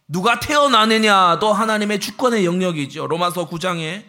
누가 0.08 0.40
태어나느냐도 0.40 1.52
하나님의 1.52 2.00
주권의 2.00 2.44
영역이죠. 2.44 3.06
로마서 3.06 3.48
9장에 3.48 4.04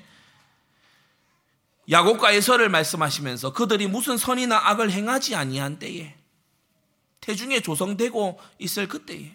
야곱과 1.88 2.32
에서를 2.32 2.70
말씀하시면서 2.70 3.54
그들이 3.54 3.86
무슨 3.86 4.18
선이나 4.18 4.70
악을 4.70 4.90
행하지 4.90 5.36
아니한 5.36 5.78
때에 5.78 6.16
태중에 7.20 7.60
조성되고 7.60 8.40
있을 8.58 8.88
그때에 8.88 9.34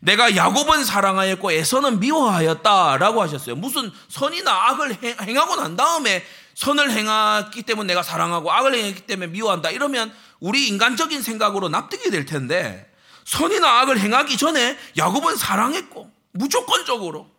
내가 0.00 0.34
야곱은 0.36 0.86
사랑하였고 0.86 1.52
에서는 1.52 2.00
미워하였다라고 2.00 3.20
하셨어요. 3.20 3.56
무슨 3.56 3.92
선이나 4.08 4.70
악을 4.70 5.20
행하고 5.20 5.56
난 5.56 5.76
다음에 5.76 6.24
선을 6.54 6.90
행했기 6.90 7.62
때문에 7.62 7.88
내가 7.88 8.02
사랑하고 8.02 8.52
악을 8.52 8.74
행했기 8.74 9.02
때문에 9.02 9.28
미워한다. 9.32 9.70
이러면 9.70 10.14
우리 10.40 10.68
인간적인 10.68 11.22
생각으로 11.22 11.68
납득이 11.68 12.10
될 12.10 12.26
텐데 12.26 12.92
선이나 13.24 13.80
악을 13.80 13.98
행하기 13.98 14.36
전에 14.36 14.78
야곱은 14.96 15.36
사랑했고 15.36 16.10
무조건적으로 16.32 17.30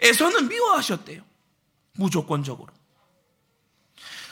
에서는 0.00 0.48
미워하셨대요. 0.48 1.22
무조건적으로. 1.92 2.68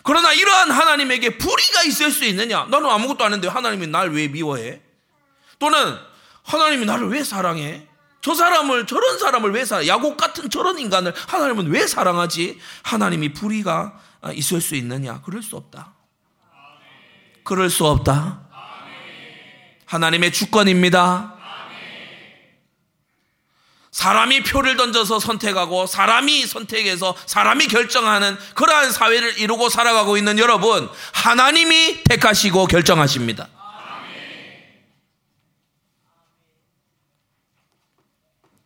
그러나 0.02 0.32
이러한 0.34 0.70
하나님에게 0.70 1.38
불의가 1.38 1.82
있을 1.84 2.10
수 2.10 2.24
있느냐? 2.26 2.66
나는 2.66 2.90
아무것도 2.90 3.24
안 3.24 3.32
했는데 3.32 3.48
하나님이 3.48 3.86
날 3.86 4.10
왜 4.10 4.28
미워해? 4.28 4.82
또는 5.58 5.98
하나님이 6.42 6.84
나를 6.84 7.08
왜 7.08 7.24
사랑해? 7.24 7.88
저 8.24 8.34
사람을 8.34 8.86
저런 8.86 9.18
사람을 9.18 9.52
왜 9.52 9.66
사랑? 9.66 9.86
야곱 9.86 10.16
같은 10.16 10.48
저런 10.48 10.78
인간을 10.78 11.12
하나님은 11.28 11.70
왜 11.70 11.86
사랑하지? 11.86 12.58
하나님이 12.82 13.34
불의가 13.34 14.00
있을 14.32 14.62
수 14.62 14.74
있느냐? 14.76 15.20
그럴 15.20 15.42
수 15.42 15.56
없다. 15.56 15.92
그럴 17.42 17.68
수 17.68 17.84
없다. 17.86 18.40
하나님의 19.84 20.32
주권입니다. 20.32 21.34
사람이 23.90 24.42
표를 24.44 24.78
던져서 24.78 25.20
선택하고 25.20 25.86
사람이 25.86 26.46
선택해서 26.46 27.14
사람이 27.26 27.68
결정하는 27.68 28.38
그러한 28.54 28.90
사회를 28.90 29.38
이루고 29.38 29.68
살아가고 29.68 30.16
있는 30.16 30.38
여러분, 30.38 30.88
하나님이 31.12 32.04
택하시고 32.04 32.68
결정하십니다. 32.68 33.48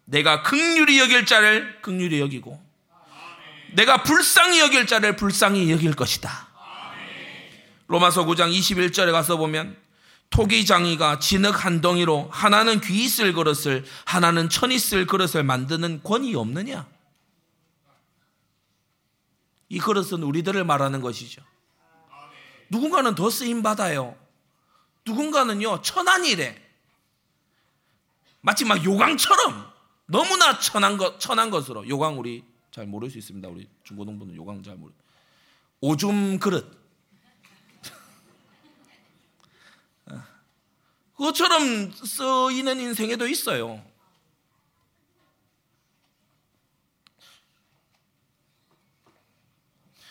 내가 0.09 0.43
극률이 0.43 0.99
여길 0.99 1.27
자를 1.27 1.81
극률이 1.83 2.19
여기고 2.21 2.61
내가 3.73 4.03
불쌍히 4.03 4.59
여길 4.61 4.87
자를 4.87 5.17
불쌍히 5.17 5.71
여길 5.71 5.95
것이다. 5.95 6.49
로마서 7.89 8.25
9장 8.25 8.51
21절에 8.53 9.13
가서 9.13 9.37
보면 9.37 9.77
토기장이가 10.31 11.19
진흙 11.19 11.65
한 11.65 11.81
덩이로 11.81 12.29
하나는 12.31 12.81
귀 12.81 13.05
있을 13.05 13.33
그릇을 13.33 13.85
하나는 14.05 14.49
천 14.49 14.73
있을 14.73 15.07
그릇을 15.07 15.43
만드는 15.43 16.03
권위 16.03 16.35
없느냐? 16.35 16.87
이 19.71 19.79
그릇은 19.79 20.23
우리들을 20.23 20.65
말하는 20.65 21.01
것이죠. 21.03 21.43
누군가는 22.71 23.15
더 23.15 23.29
쓰임 23.29 23.63
받아요. 23.63 24.17
누군가는요 25.05 25.83
천한이래. 25.83 26.63
마치 28.41 28.65
막 28.65 28.83
요강처럼 28.83 29.78
너무나 30.09 30.59
천한 30.59 30.97
것 30.97 31.21
천한 31.21 31.51
것으로 31.51 31.87
요강 31.87 32.19
우리 32.19 32.43
잘 32.71 32.87
모를 32.87 33.11
수 33.11 33.19
있습니다. 33.19 33.47
우리 33.49 33.69
중고등부는 33.85 34.35
요강 34.37 34.63
잘 34.63 34.77
모르. 34.77 34.91
오줌 35.81 36.39
그릇. 36.39 36.67
그것처럼 41.17 41.93
쓰이는 41.93 42.81
인생에도 42.81 43.29
있어요. 43.29 43.85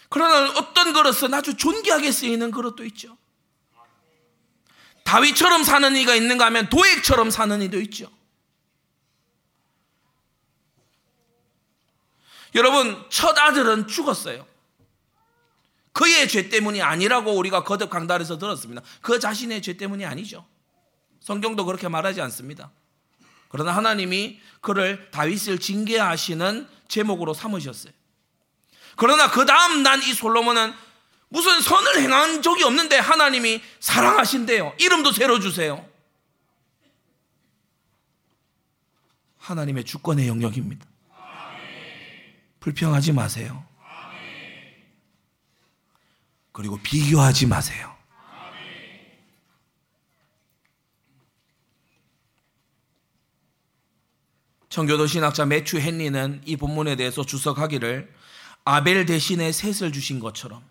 그러나 0.09 0.51
어떤 0.51 0.93
그릇은 0.93 1.33
아주 1.33 1.57
존귀하게 1.57 2.11
쓰이는 2.11 2.51
그릇도 2.51 2.85
있죠. 2.85 3.17
다윗처럼 5.03 5.63
사는 5.63 5.95
이가 5.95 6.13
있는가 6.15 6.45
하면 6.45 6.69
도액처럼 6.69 7.31
사는 7.31 7.61
이도 7.63 7.81
있죠. 7.81 8.15
여러분, 12.57 13.05
첫 13.09 13.37
아들은 13.37 13.87
죽었어요. 13.87 14.45
그의 15.93 16.27
죄 16.27 16.49
때문이 16.49 16.81
아니라고 16.81 17.31
우리가 17.37 17.63
거듭 17.63 17.89
강단에서 17.89 18.37
들었습니다. 18.37 18.81
그 19.01 19.19
자신의 19.19 19.61
죄 19.61 19.77
때문이 19.77 20.05
아니죠. 20.05 20.45
성경도 21.21 21.65
그렇게 21.65 21.87
말하지 21.87 22.21
않습니다. 22.21 22.71
그러나 23.49 23.75
하나님이 23.75 24.39
그를 24.61 25.09
다윗을 25.11 25.59
징계하시는 25.59 26.67
제목으로 26.87 27.33
삼으셨어요. 27.33 27.93
그러나 28.95 29.29
그 29.29 29.45
다음 29.45 29.83
난 29.83 30.01
이 30.01 30.13
솔로몬은 30.13 30.73
무슨 31.29 31.61
선을 31.61 32.01
행한 32.01 32.41
적이 32.41 32.63
없는데 32.63 32.97
하나님이 32.97 33.61
사랑하신대요. 33.79 34.73
이름도 34.79 35.11
새로 35.11 35.39
주세요. 35.39 35.87
하나님의 39.37 39.83
주권의 39.83 40.27
영역입니다. 40.27 40.86
불평하지 42.67 43.13
마세요. 43.13 43.63
그리고 46.51 46.77
비교하지 46.83 47.45
마세요. 47.45 47.95
청교도 54.67 55.07
신학자 55.07 55.45
매추 55.45 55.79
헨리는 55.79 56.41
이 56.45 56.57
본문에 56.57 56.97
대해서 56.97 57.25
주석하기를 57.25 58.13
아벨 58.65 59.05
대신에 59.05 59.53
셋을 59.53 59.93
주신 59.93 60.19
것처럼 60.19 60.61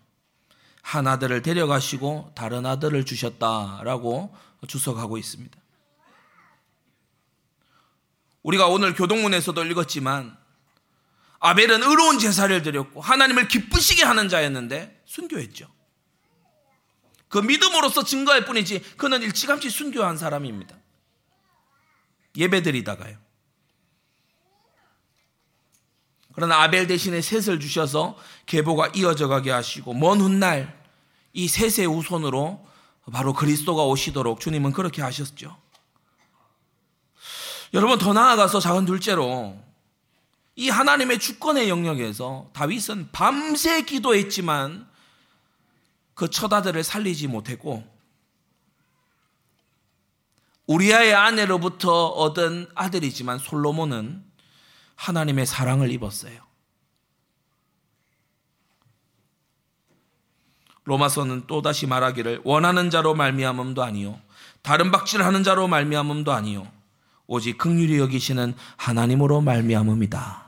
한 0.83 1.07
아들을 1.07 1.41
데려가시고 1.41 2.33
다른 2.35 2.67
아들을 2.67 3.05
주셨다라고 3.05 4.35
주석하고 4.67 5.17
있습니다. 5.17 5.57
우리가 8.43 8.67
오늘 8.67 8.93
교동문에서도 8.93 9.65
읽었지만 9.65 10.37
아벨은 11.39 11.83
의로운 11.83 12.19
제사를 12.19 12.61
드렸고 12.61 13.01
하나님을 13.01 13.47
기쁘시게 13.47 14.03
하는 14.03 14.29
자였는데 14.29 15.03
순교했죠. 15.05 15.71
그 17.29 17.39
믿음으로서 17.39 18.03
증거할 18.03 18.45
뿐이지 18.45 18.79
그는 18.97 19.21
일찌감치 19.21 19.69
순교한 19.69 20.17
사람입니다. 20.17 20.75
예배드리다가요. 22.35 23.17
그러나 26.33 26.61
아벨 26.61 26.85
대신에 26.85 27.19
셋을 27.19 27.59
주셔서 27.59 28.17
계보가 28.45 28.91
이어져 28.95 29.27
가게 29.27 29.49
하시고 29.49 29.93
먼 29.95 30.21
훗날 30.21 30.79
이 31.33 31.47
셋의 31.47 31.87
우선으로 31.87 32.65
바로 33.11 33.33
그리스도가 33.33 33.83
오시도록 33.85 34.39
주님은 34.39 34.71
그렇게 34.71 35.01
하셨죠. 35.01 35.57
여러분 37.73 37.97
더 37.97 38.13
나아가서 38.13 38.59
작은 38.59 38.85
둘째로 38.85 39.66
이 40.59 40.69
하나님의 40.69 41.19
주권의 41.19 41.69
영역에서 41.69 42.49
다윗은 42.53 43.09
밤새 43.11 43.83
기도했지만 43.83 44.89
그 46.15 46.31
처다들을 46.31 46.83
살리지 46.83 47.27
못했고 47.27 47.83
우리아의 50.65 51.13
아내로부터 51.13 52.07
얻은 52.07 52.69
아들이지만 52.73 53.37
솔로몬은 53.37 54.25
하나님의 54.95 55.45
사랑을 55.45 55.91
입었어요. 55.91 56.41
로마서는 60.85 61.45
또다시 61.45 61.85
말하기를 61.85 62.41
원하는 62.43 62.89
자로 62.89 63.13
말미암음도 63.13 63.83
아니요 63.83 64.19
다른 64.63 64.89
박질하는 64.89 65.43
자로 65.43 65.67
말미암음도 65.67 66.31
아니요 66.31 66.67
오직 67.27 67.59
극률이 67.59 67.99
여기시는 67.99 68.55
하나님으로 68.77 69.41
말미암음이다. 69.41 70.46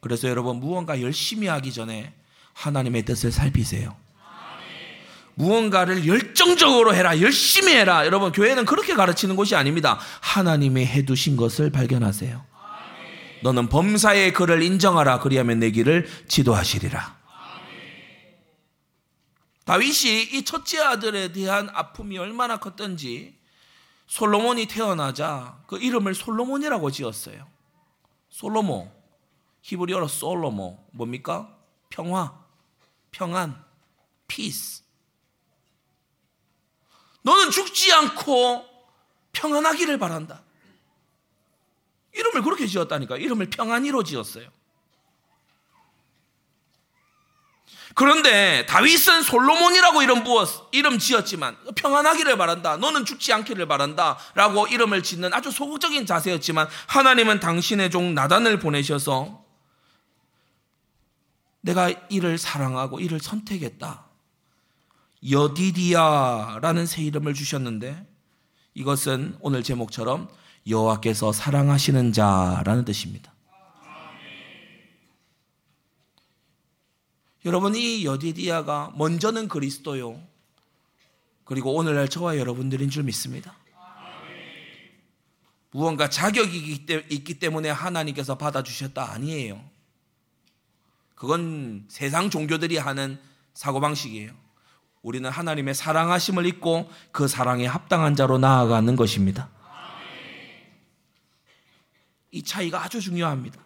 그래서 0.00 0.28
여러분 0.28 0.56
무언가 0.56 1.00
열심히 1.00 1.46
하기 1.46 1.72
전에 1.72 2.12
하나님의 2.54 3.04
뜻을 3.04 3.32
살피세요. 3.32 3.96
무언가를 5.34 6.06
열정적으로 6.06 6.94
해라, 6.94 7.20
열심히 7.20 7.72
해라. 7.72 8.04
여러분 8.04 8.32
교회는 8.32 8.66
그렇게 8.66 8.94
가르치는 8.94 9.36
곳이 9.36 9.54
아닙니다. 9.54 9.98
하나님의 10.20 10.86
해두신 10.86 11.36
것을 11.36 11.70
발견하세요. 11.70 12.44
너는 13.42 13.68
범사에 13.68 14.34
그를 14.34 14.62
인정하라 14.62 15.20
그리하면 15.20 15.60
네 15.60 15.70
길을 15.70 16.06
지도하시리라. 16.28 17.18
다윗이 19.64 20.22
이 20.32 20.44
첫째 20.44 20.80
아들에 20.80 21.32
대한 21.32 21.70
아픔이 21.72 22.18
얼마나 22.18 22.58
컸던지 22.58 23.38
솔로몬이 24.08 24.66
태어나자 24.66 25.58
그 25.66 25.78
이름을 25.78 26.14
솔로몬이라고 26.14 26.90
지었어요. 26.90 27.46
솔로몬 28.28 28.90
히브리어로 29.62 30.08
솔로모 30.08 30.88
뭡니까? 30.92 31.56
평화, 31.88 32.32
평안, 33.10 33.62
peace. 34.26 34.82
너는 37.22 37.50
죽지 37.50 37.92
않고 37.92 38.64
평안하기를 39.32 39.98
바란다. 39.98 40.42
이름을 42.12 42.42
그렇게 42.42 42.66
지었다니까. 42.66 43.16
이름을 43.16 43.50
평안이로 43.50 44.02
지었어요. 44.02 44.48
그런데 47.94 48.64
다윗은 48.66 49.22
솔로몬이라고 49.22 50.02
이름 50.02 50.22
부었, 50.22 50.68
이름 50.72 50.98
지었지만 50.98 51.56
평안하기를 51.74 52.38
바란다. 52.38 52.76
너는 52.76 53.04
죽지 53.04 53.32
않기를 53.32 53.66
바란다. 53.66 54.16
라고 54.34 54.66
이름을 54.66 55.02
짓는 55.02 55.34
아주 55.34 55.50
소극적인 55.50 56.06
자세였지만 56.06 56.68
하나님은 56.86 57.40
당신의 57.40 57.90
종 57.90 58.14
나단을 58.14 58.58
보내셔서 58.58 59.44
내가 61.60 61.90
이를 62.08 62.38
사랑하고 62.38 63.00
이를 63.00 63.20
선택했다. 63.20 64.06
여디디아라는 65.30 66.86
새 66.86 67.02
이름을 67.02 67.34
주셨는데 67.34 68.06
이것은 68.74 69.36
오늘 69.40 69.62
제목처럼 69.62 70.28
여호와께서 70.66 71.32
사랑하시는 71.32 72.12
자라는 72.12 72.84
뜻입니다. 72.84 73.32
여러분 77.44 77.74
이 77.74 78.04
여디디아가 78.04 78.92
먼저는 78.96 79.48
그리스도요. 79.48 80.20
그리고 81.44 81.74
오늘날 81.74 82.08
저와 82.08 82.36
여러분들인 82.36 82.90
줄 82.90 83.02
믿습니다. 83.04 83.56
무언가 85.72 86.10
자격이 86.10 86.84
있기 87.10 87.38
때문에 87.38 87.70
하나님께서 87.70 88.36
받아주셨다 88.36 89.12
아니에요. 89.12 89.69
그건 91.20 91.84
세상 91.90 92.30
종교들이 92.30 92.78
하는 92.78 93.20
사고방식이에요. 93.52 94.32
우리는 95.02 95.28
하나님의 95.28 95.74
사랑하심을 95.74 96.46
잊고 96.46 96.90
그 97.12 97.28
사랑에 97.28 97.66
합당한 97.66 98.16
자로 98.16 98.38
나아가는 98.38 98.96
것입니다. 98.96 99.50
이 102.30 102.42
차이가 102.42 102.82
아주 102.82 103.02
중요합니다. 103.02 103.60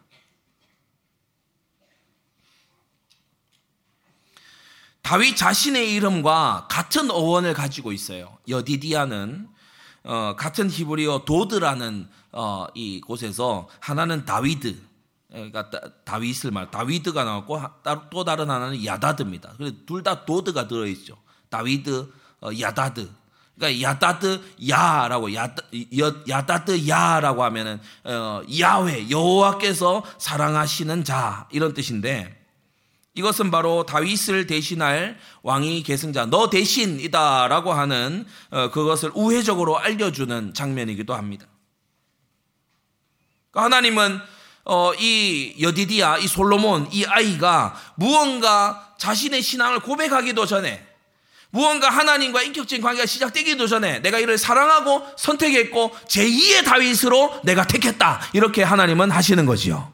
다윗 5.03 5.37
자신의 5.37 5.95
이름과 5.95 6.67
같은 6.69 7.09
어원을 7.09 7.55
가지고 7.55 7.93
있어요. 7.93 8.37
여디디아는 8.49 9.49
어, 10.03 10.35
같은 10.37 10.69
히브리어 10.69 11.25
도드라는 11.25 12.09
어, 12.33 12.67
이 12.75 13.01
곳에서 13.01 13.69
하나는 13.79 14.25
다위드, 14.25 14.77
그러니까 15.35 15.69
다윗을 16.05 16.53
말, 16.53 16.71
다위드가 16.71 17.25
나왔고 17.25 17.61
또 18.11 18.25
다른 18.25 18.49
하나는 18.49 18.85
야다드입니다. 18.85 19.55
둘다 19.87 20.25
도드가 20.25 20.69
들어 20.69 20.87
있죠. 20.87 21.17
다위드, 21.51 22.09
어, 22.41 22.51
야다드. 22.59 23.11
그러니까 23.57 23.89
야다드 23.89 24.41
야라고 24.69 25.35
야다, 25.35 25.63
야다드 26.29 26.89
야라고 26.89 27.45
하면은 27.45 27.81
어, 28.05 28.43
야훼 28.59 29.11
여호와께서 29.11 30.05
사랑하시는 30.19 31.05
자 31.05 31.49
이런 31.53 31.75
뜻인데 31.75 32.43
이것은 33.15 33.53
바로 33.53 33.87
다윗을 33.87 34.49
대신할 34.49 35.19
왕이 35.43 35.85
계승자 35.85 36.27
너 36.27 36.51
대신이다라고 36.51 37.73
하는 37.73 38.27
어, 38.51 38.71
그것을 38.71 39.13
우회적으로 39.15 39.79
알려주는 39.79 40.55
장면이기도 40.55 41.15
합니다. 41.15 41.47
그러니까 43.53 43.77
하나님은 43.77 44.21
어, 44.65 44.93
이 44.95 45.55
여디디아, 45.61 46.19
이 46.19 46.27
솔로몬, 46.27 46.89
이 46.91 47.05
아이가 47.05 47.79
무언가 47.97 48.95
자신의 48.99 49.43
신앙을 49.43 49.81
고백하기도 49.81 50.47
전에 50.47 50.87
무언가 51.51 51.89
하나님과 51.91 52.43
인격적인 52.43 52.83
관계가 52.83 53.07
시작되기도 53.07 53.67
전에 53.69 54.01
내가 54.01 54.19
이를 54.19 54.39
사랑하고 54.39 55.07
선택했고 55.17 55.93
제2의 56.09 56.65
다윗으로 56.65 57.43
내가 57.45 57.65
택했다. 57.67 58.21
이렇게 58.33 58.63
하나님은 58.63 59.11
하시는 59.11 59.47
거지요. 59.47 59.93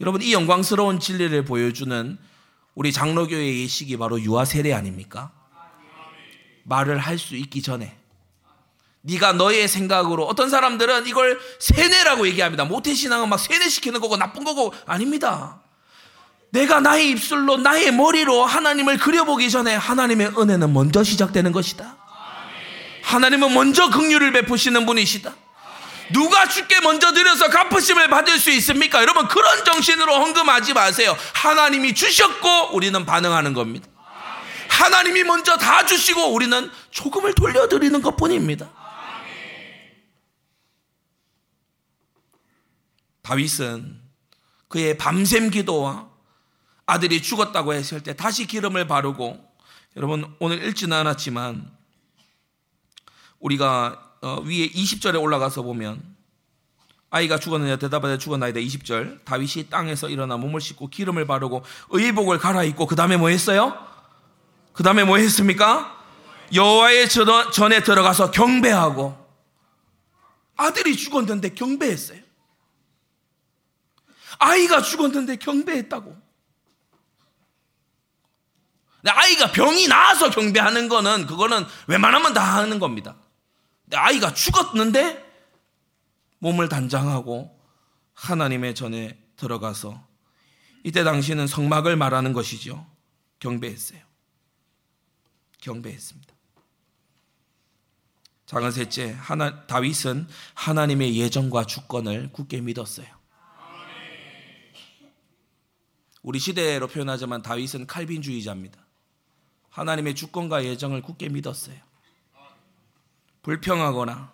여러분 0.00 0.22
이 0.22 0.32
영광스러운 0.32 1.00
진리를 1.00 1.44
보여주는 1.44 2.18
우리 2.74 2.92
장로교의 2.92 3.62
예식이 3.62 3.96
바로 3.96 4.20
유아 4.20 4.44
세례 4.44 4.72
아닙니까? 4.72 5.32
말을 6.64 6.98
할 6.98 7.18
수 7.18 7.36
있기 7.36 7.60
전에 7.62 7.96
네가 9.02 9.32
너의 9.32 9.66
생각으로 9.68 10.26
어떤 10.26 10.48
사람들은 10.48 11.06
이걸 11.06 11.40
세뇌라고 11.58 12.26
얘기합니다. 12.28 12.64
모태 12.64 12.94
신앙은 12.94 13.28
막 13.28 13.38
세뇌시키는 13.38 14.00
거고 14.00 14.16
나쁜 14.16 14.44
거고 14.44 14.72
아닙니다. 14.86 15.60
내가 16.50 16.80
나의 16.80 17.10
입술로 17.10 17.56
나의 17.56 17.92
머리로 17.92 18.44
하나님을 18.44 18.98
그려보기 18.98 19.50
전에 19.50 19.74
하나님의 19.74 20.32
은혜는 20.38 20.72
먼저 20.72 21.02
시작되는 21.02 21.50
것이다. 21.50 21.96
하나님은 23.02 23.52
먼저 23.52 23.90
긍휼을 23.90 24.32
베푸시는 24.32 24.86
분이시다. 24.86 25.34
누가 26.12 26.46
죽게 26.46 26.80
먼저 26.80 27.12
드려서 27.12 27.48
갚으심을 27.48 28.08
받을 28.08 28.38
수 28.38 28.50
있습니까? 28.50 29.00
여러분 29.00 29.26
그런 29.28 29.64
정신으로 29.64 30.14
헌금하지 30.14 30.74
마세요. 30.74 31.16
하나님이 31.32 31.94
주셨고 31.94 32.76
우리는 32.76 33.04
반응하는 33.04 33.54
겁니다. 33.54 33.88
하나님이 34.68 35.24
먼저 35.24 35.56
다 35.56 35.86
주시고 35.86 36.32
우리는 36.34 36.70
조금을 36.90 37.34
돌려드리는 37.34 38.00
것 38.02 38.16
뿐입니다. 38.16 38.81
다윗은 43.22 44.00
그의 44.68 44.98
밤샘 44.98 45.50
기도와 45.50 46.08
아들이 46.86 47.22
죽었다고 47.22 47.74
했을 47.74 48.02
때 48.02 48.14
다시 48.14 48.46
기름을 48.46 48.86
바르고 48.86 49.52
여러분 49.96 50.34
오늘 50.38 50.62
읽지는 50.64 50.96
않았지만 50.96 51.70
우리가 53.38 54.10
어, 54.22 54.40
위에 54.40 54.68
20절에 54.68 55.20
올라가서 55.20 55.62
보면 55.62 56.00
아이가 57.10 57.38
죽었느냐 57.38 57.76
대답하되 57.76 58.16
죽었나이다 58.16 58.60
20절 58.60 59.24
다윗이 59.24 59.68
땅에서 59.68 60.08
일어나 60.08 60.36
몸을 60.38 60.60
씻고 60.60 60.88
기름을 60.88 61.26
바르고 61.26 61.62
의복을 61.90 62.38
갈아입고 62.38 62.86
그 62.86 62.96
다음에 62.96 63.16
뭐 63.16 63.28
했어요? 63.28 63.76
그 64.72 64.82
다음에 64.82 65.04
뭐 65.04 65.18
했습니까? 65.18 65.98
여호와의 66.54 67.08
전에 67.08 67.82
들어가서 67.82 68.30
경배하고 68.30 69.16
아들이 70.56 70.96
죽었는데 70.96 71.50
경배했어요. 71.50 72.21
아이가 74.42 74.82
죽었는데 74.82 75.36
경배했다고. 75.36 76.20
아이가 79.04 79.50
병이 79.50 79.88
나서 79.88 80.30
경배하는 80.30 80.88
거는 80.88 81.26
그거는 81.26 81.64
웬만하면 81.88 82.34
다 82.34 82.58
하는 82.58 82.78
겁니다. 82.78 83.16
아이가 83.92 84.32
죽었는데 84.32 85.30
몸을 86.38 86.68
단장하고 86.68 87.58
하나님의 88.14 88.74
전에 88.74 89.18
들어가서 89.36 90.06
이때 90.84 91.04
당시는 91.04 91.46
성막을 91.46 91.96
말하는 91.96 92.32
것이죠. 92.32 92.86
경배했어요. 93.38 94.00
경배했습니다. 95.60 96.32
작은 98.46 98.70
셋째, 98.70 99.12
하나, 99.18 99.66
다윗은 99.66 100.28
하나님의 100.54 101.16
예정과 101.16 101.64
주권을 101.64 102.30
굳게 102.32 102.60
믿었어요. 102.60 103.21
우리 106.22 106.38
시대로 106.38 106.86
표현하자면 106.86 107.42
다윗은 107.42 107.86
칼빈주의자입니다. 107.86 108.78
하나님의 109.70 110.14
주권과 110.14 110.64
예정을 110.64 111.02
굳게 111.02 111.28
믿었어요. 111.28 111.76
불평하거나 113.42 114.32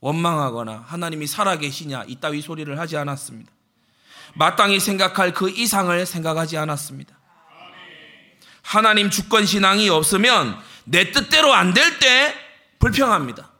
원망하거나 0.00 0.84
하나님이 0.86 1.26
살아계시냐 1.26 2.04
이따위 2.08 2.40
소리를 2.40 2.76
하지 2.78 2.96
않았습니다. 2.96 3.52
마땅히 4.34 4.80
생각할 4.80 5.32
그 5.32 5.50
이상을 5.50 6.04
생각하지 6.04 6.56
않았습니다. 6.58 7.16
하나님 8.62 9.10
주권 9.10 9.46
신앙이 9.46 9.88
없으면 9.90 10.58
내 10.84 11.12
뜻대로 11.12 11.52
안 11.52 11.72
될 11.74 11.98
때 12.00 12.34
불평합니다. 12.80 13.52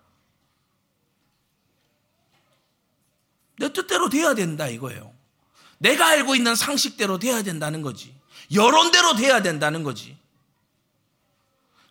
내 3.58 3.72
뜻대로 3.72 4.08
돼야 4.08 4.34
된다 4.34 4.66
이거예요. 4.66 5.13
내가 5.84 6.06
알고 6.06 6.34
있는 6.34 6.54
상식대로 6.54 7.18
돼야 7.18 7.42
된다는 7.42 7.82
거지. 7.82 8.18
여론대로 8.54 9.16
돼야 9.16 9.42
된다는 9.42 9.82
거지. 9.82 10.16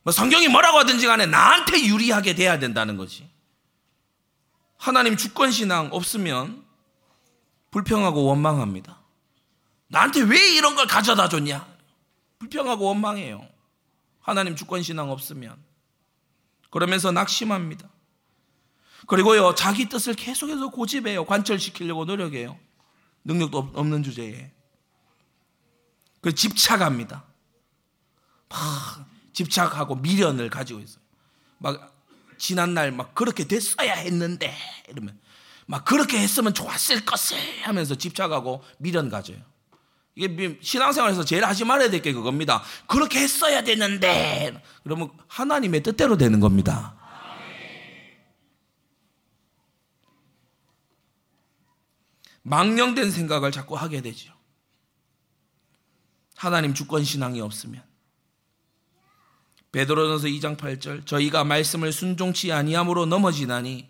뭐 0.01 0.11
성경이 0.11 0.47
뭐라고 0.47 0.79
하든지 0.79 1.05
간에 1.05 1.27
나한테 1.27 1.85
유리하게 1.85 2.33
돼야 2.33 2.57
된다는 2.57 2.97
거지. 2.97 3.29
하나님 4.77 5.15
주권신앙 5.15 5.89
없으면 5.91 6.65
불평하고 7.69 8.23
원망합니다. 8.25 8.99
나한테 9.87 10.21
왜 10.21 10.55
이런 10.55 10.75
걸 10.75 10.87
가져다 10.87 11.29
줬냐? 11.29 11.63
불평하고 12.39 12.85
원망해요. 12.85 13.47
하나님 14.21 14.55
주권신앙 14.55 15.11
없으면. 15.11 15.55
그러면서 16.71 17.11
낙심합니다. 17.11 17.87
그리고요, 19.05 19.53
자기 19.53 19.87
뜻을 19.87 20.15
계속해서 20.15 20.69
고집해요. 20.69 21.25
관철시키려고 21.25 22.05
노력해요. 22.05 22.57
능력도 23.25 23.71
없는 23.73 24.03
주제에. 24.03 24.51
그 26.21 26.33
집착합니다. 26.33 27.23
막 28.49 28.59
집착하고 29.33 29.95
미련을 29.95 30.49
가지고 30.49 30.79
있어요. 30.79 31.01
막 31.57 31.93
지난 32.37 32.73
날 32.73 32.91
막 32.91 33.15
그렇게 33.15 33.45
됐어야 33.45 33.93
했는데 33.93 34.55
이러면 34.89 35.19
막 35.65 35.85
그렇게 35.85 36.19
했으면 36.19 36.53
좋았을 36.53 37.05
것을 37.05 37.37
하면서 37.63 37.95
집착하고 37.95 38.63
미련 38.77 39.09
가져요. 39.09 39.37
이게 40.15 40.59
신앙생활에서 40.61 41.25
제일 41.25 41.43
하지 41.45 41.65
말아야 41.65 41.89
될 41.89 42.01
게 42.01 42.13
그겁니다. 42.13 42.61
그렇게 42.87 43.19
했어야 43.19 43.63
되는데 43.63 44.61
그러면 44.83 45.09
하나님의 45.27 45.81
뜻대로 45.83 46.17
되는 46.17 46.39
겁니다. 46.39 46.95
망령된 52.43 53.11
생각을 53.11 53.51
자꾸 53.51 53.75
하게 53.75 54.01
되죠. 54.01 54.33
하나님 56.35 56.73
주권 56.73 57.03
신앙이 57.03 57.39
없으면 57.41 57.81
베드로전서 59.71 60.27
2장 60.27 60.57
8절 60.57 61.05
저희가 61.05 61.43
말씀을 61.45 61.91
순종치 61.91 62.51
아니함으로 62.51 63.05
넘어지나니 63.05 63.89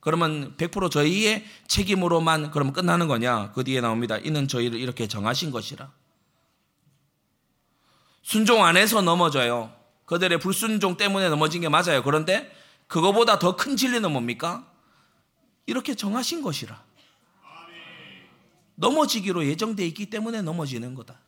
그러면 0.00 0.56
100% 0.56 0.90
저희의 0.90 1.46
책임으로만 1.68 2.50
그러면 2.50 2.72
끝나는 2.72 3.06
거냐? 3.06 3.52
그 3.52 3.62
뒤에 3.62 3.80
나옵니다. 3.80 4.18
이는 4.18 4.48
저희를 4.48 4.80
이렇게 4.80 5.06
정하신 5.06 5.52
것이라. 5.52 5.92
순종 8.22 8.64
안 8.64 8.76
해서 8.76 9.00
넘어져요. 9.00 9.72
그들의 10.06 10.38
불순종 10.40 10.96
때문에 10.96 11.28
넘어진 11.28 11.60
게 11.60 11.68
맞아요. 11.68 12.02
그런데 12.02 12.50
그거보다 12.88 13.38
더 13.38 13.56
큰 13.56 13.76
진리는 13.76 14.10
뭡니까? 14.10 14.66
이렇게 15.66 15.94
정하신 15.94 16.42
것이라. 16.42 16.82
넘어지기로 18.82 19.46
예정되어 19.46 19.86
있기 19.86 20.10
때문에 20.10 20.42
넘어지는 20.42 20.94
거다. 20.96 21.20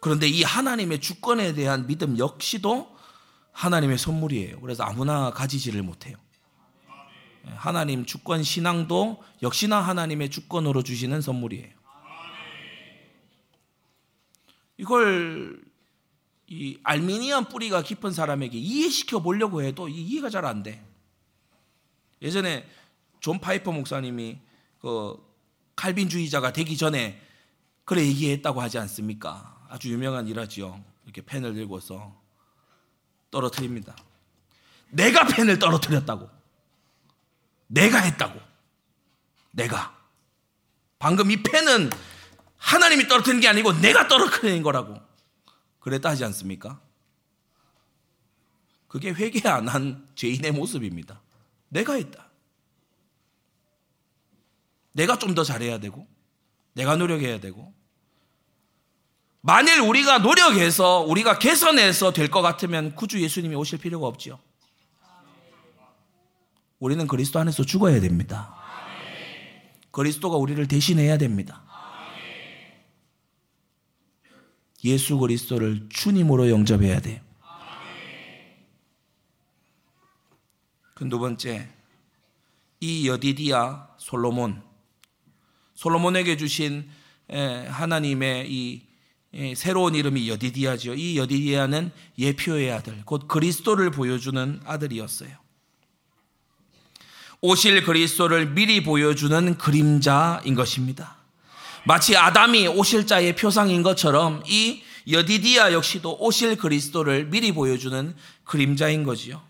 그런데 0.00 0.26
이 0.26 0.42
하나님의 0.42 1.00
주권에 1.00 1.54
대한 1.54 1.86
믿음 1.86 2.18
역시도 2.18 2.92
하나님의 3.52 3.98
선물이에요. 3.98 4.60
그래서 4.60 4.82
아무나 4.82 5.30
가지지를 5.30 5.84
못해요. 5.84 6.16
하나님 7.44 8.04
주권 8.04 8.42
신앙도 8.42 9.22
역시나 9.42 9.80
하나님의 9.80 10.28
주권으로 10.28 10.82
주시는 10.82 11.20
선물이에요. 11.20 11.72
이걸 14.76 15.62
이 16.48 16.78
Arminian 16.82 17.48
뿌리가 17.48 17.82
깊은 17.82 18.10
사람에게 18.10 18.58
이해시켜 18.58 19.20
보려고 19.20 19.62
해도 19.62 19.88
이해가 19.88 20.28
잘 20.30 20.44
안 20.44 20.64
돼. 20.64 20.84
예전에 22.22 22.66
존 23.20 23.40
파이퍼 23.40 23.72
목사님이 23.72 24.38
그 24.80 25.16
칼빈주의자가 25.76 26.52
되기 26.52 26.76
전에 26.76 27.20
그래 27.84 28.02
얘기했다고 28.06 28.60
하지 28.62 28.78
않습니까? 28.78 29.66
아주 29.68 29.90
유명한 29.92 30.28
일화지요. 30.28 30.82
이렇게 31.04 31.22
펜을 31.22 31.54
들고서 31.54 32.18
떨어뜨립니다. 33.30 33.96
내가 34.90 35.26
펜을 35.26 35.58
떨어뜨렸다고. 35.58 36.30
내가 37.66 37.98
했다고. 37.98 38.40
내가. 39.50 39.96
방금 40.98 41.30
이 41.30 41.42
펜은 41.42 41.90
하나님이 42.56 43.08
떨어뜨린 43.08 43.40
게 43.40 43.48
아니고 43.48 43.72
내가 43.80 44.06
떨어뜨린 44.06 44.62
거라고. 44.62 44.94
그랬다 45.80 46.10
하지 46.10 46.24
않습니까? 46.26 46.80
그게 48.86 49.10
회개 49.10 49.48
안 49.48 49.68
한 49.68 50.06
죄인의 50.14 50.52
모습입니다. 50.52 51.20
내가 51.72 51.94
했다. 51.94 52.28
내가 54.92 55.18
좀 55.18 55.34
더 55.34 55.42
잘해야 55.42 55.78
되고, 55.78 56.06
내가 56.74 56.96
노력해야 56.96 57.40
되고, 57.40 57.72
만일 59.40 59.80
우리가 59.80 60.18
노력해서 60.18 61.00
우리가 61.00 61.38
개선해서 61.38 62.12
될 62.12 62.28
것 62.30 62.42
같으면 62.42 62.94
구주 62.94 63.20
예수님이 63.22 63.54
오실 63.56 63.78
필요가 63.78 64.06
없죠. 64.06 64.38
우리는 66.78 67.06
그리스도 67.06 67.38
안에서 67.40 67.64
죽어야 67.64 68.00
됩니다. 68.00 68.54
그리스도가 69.92 70.36
우리를 70.36 70.66
대신해야 70.68 71.16
됩니다. 71.16 71.62
예수 74.84 75.16
그리스도를 75.18 75.88
주님으로 75.88 76.50
영접해야 76.50 77.00
돼요. 77.00 77.20
그 81.02 81.08
두 81.08 81.18
번째, 81.18 81.68
이 82.78 83.08
여디디아 83.08 83.88
솔로몬, 83.98 84.62
솔로몬에게 85.74 86.36
주신 86.36 86.88
하나님의 87.28 88.46
이 88.48 88.82
새로운 89.56 89.96
이름이 89.96 90.28
여디디아죠. 90.28 90.94
이 90.94 91.18
여디디아는 91.18 91.90
예표의 92.18 92.70
아들, 92.70 93.02
곧 93.04 93.26
그리스도를 93.26 93.90
보여주는 93.90 94.60
아들이었어요. 94.64 95.30
오실 97.40 97.82
그리스도를 97.82 98.50
미리 98.50 98.84
보여주는 98.84 99.58
그림자인 99.58 100.54
것입니다. 100.54 101.16
마치 101.84 102.16
아담이 102.16 102.68
오실 102.68 103.08
자의 103.08 103.34
표상인 103.34 103.82
것처럼 103.82 104.44
이 104.46 104.84
여디디아 105.10 105.72
역시도 105.72 106.18
오실 106.20 106.54
그리스도를 106.54 107.28
미리 107.28 107.50
보여주는 107.50 108.14
그림자인 108.44 109.02
거지요. 109.02 109.42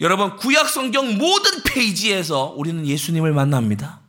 여러분, 0.00 0.36
구약 0.36 0.68
성경 0.68 1.16
모든 1.16 1.62
페이지에서 1.62 2.52
우리는 2.56 2.86
예수님을 2.86 3.32
만납니다. 3.32 4.00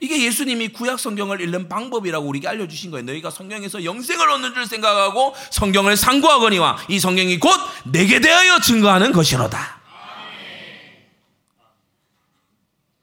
이게 0.00 0.24
예수님이 0.24 0.68
구약 0.68 0.98
성경을 0.98 1.42
읽는 1.42 1.68
방법이라고 1.68 2.26
우리에게 2.26 2.48
알려주신 2.48 2.90
거예요. 2.90 3.04
너희가 3.04 3.30
성경에서 3.30 3.84
영생을 3.84 4.30
얻는 4.30 4.54
줄 4.54 4.66
생각하고 4.66 5.34
성경을 5.50 5.96
상고하거니와 5.96 6.78
이 6.88 6.98
성경이 6.98 7.38
곧 7.38 7.50
내게 7.84 8.18
대하여 8.18 8.60
증거하는 8.60 9.12
것이로다. 9.12 9.80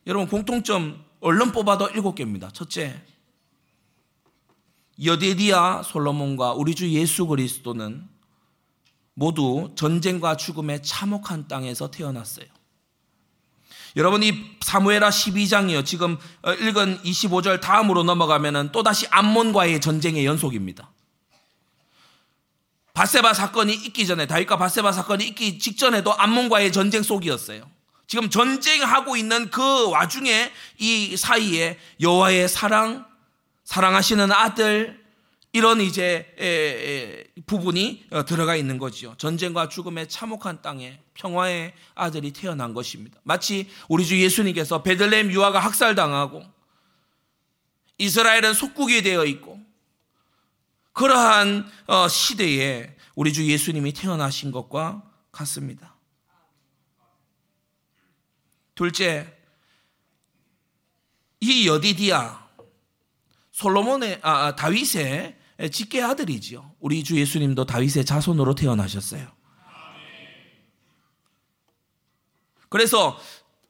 여러분 0.08 0.28
공통점 0.28 1.06
얼른 1.20 1.52
뽑아도 1.52 1.90
일곱 1.90 2.16
개입니다. 2.16 2.50
첫째, 2.52 3.00
여데디아 5.04 5.84
솔로몬과 5.84 6.54
우리 6.54 6.74
주 6.74 6.90
예수 6.90 7.28
그리스도는 7.28 8.08
모두 9.20 9.72
전쟁과 9.76 10.38
죽음의 10.38 10.84
참혹한 10.84 11.48
땅에서 11.48 11.90
태어났어요. 11.90 12.46
여러분 13.96 14.22
이 14.22 14.32
사무에라 14.62 15.10
12장이요. 15.10 15.84
지금 15.84 16.20
어, 16.44 16.54
읽은 16.54 17.02
25절 17.02 17.60
다음으로 17.60 18.04
넘어가면은 18.04 18.72
또다시 18.72 19.08
암몬과의 19.10 19.82
전쟁의 19.82 20.24
연속입니다. 20.24 20.92
바세바 22.94 23.34
사건이 23.34 23.74
있기 23.74 24.06
전에 24.06 24.28
다윗과 24.28 24.58
바세바 24.58 24.92
사건이 24.92 25.26
있기 25.30 25.58
직전에도 25.58 26.14
암몬과의 26.14 26.72
전쟁 26.72 27.02
속이었어요. 27.02 27.68
지금 28.06 28.30
전쟁하고 28.30 29.18
있는 29.18 29.50
그 29.50 29.90
와중에 29.90 30.52
이 30.78 31.18
사이에 31.18 31.80
여호와의 32.00 32.50
사랑, 32.50 33.08
사랑하시는 33.64 34.32
아들 34.32 35.07
이런 35.54 35.82
이제 35.82 37.24
부분이 37.46 38.08
어, 38.12 38.26
들어가 38.26 38.56
있는 38.56 38.78
거지요. 38.78 39.16
전쟁과 39.18 39.70
죽음의 39.70 40.10
참혹한 40.10 40.62
땅에 40.62 41.00
평화의 41.14 41.74
아들이 41.96 42.32
태어난 42.32 42.74
것입니다. 42.74 43.20
마치 43.24 43.70
우리 43.88 44.06
주 44.06 44.22
예수님께서 44.22 44.84
베들레헴 44.84 45.32
유아가 45.32 45.60
학살당하고 45.60 46.44
이스라엘은 47.98 48.54
속국이 48.54 49.02
되어 49.02 49.26
있고 49.26 49.60
그러한 50.94 51.70
어, 51.88 52.08
시대에 52.08 52.96
우리 53.16 53.34
주 53.34 53.48
예수님이 53.48 53.94
태어나신 53.94 54.52
것과 54.52 55.04
같습니다. 55.32 55.96
둘째, 58.76 59.36
이 61.40 61.68
여디디아 61.68 62.48
솔로몬의 63.52 64.20
아, 64.22 64.46
아 64.46 64.56
다윗의 64.56 65.37
직계 65.72 66.02
아들이지요. 66.02 66.74
우리 66.80 67.04
주 67.04 67.20
예수님도 67.20 67.66
다윗의 67.66 68.06
자손으로 68.06 68.56
태어나셨어요. 68.56 69.28
그래서 72.70 73.18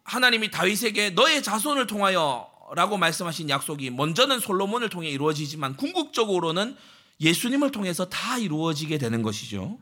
하나님이 0.04 0.52
다윗에게 0.52 1.12
너의 1.12 1.44
자손을 1.44 1.88
통하여 1.88 2.50
라고 2.76 2.98
말씀하신 2.98 3.50
약속이 3.50 3.92
먼저는 3.92 4.40
솔로몬을 4.40 4.90
통해 4.90 5.10
이루어지지만 5.10 5.78
궁극적으로는 5.78 6.76
예수님을 7.22 7.72
통해서 7.72 8.06
다 8.10 8.38
이루어지게 8.38 8.98
되는 8.98 9.22
것이죠. 9.22 9.78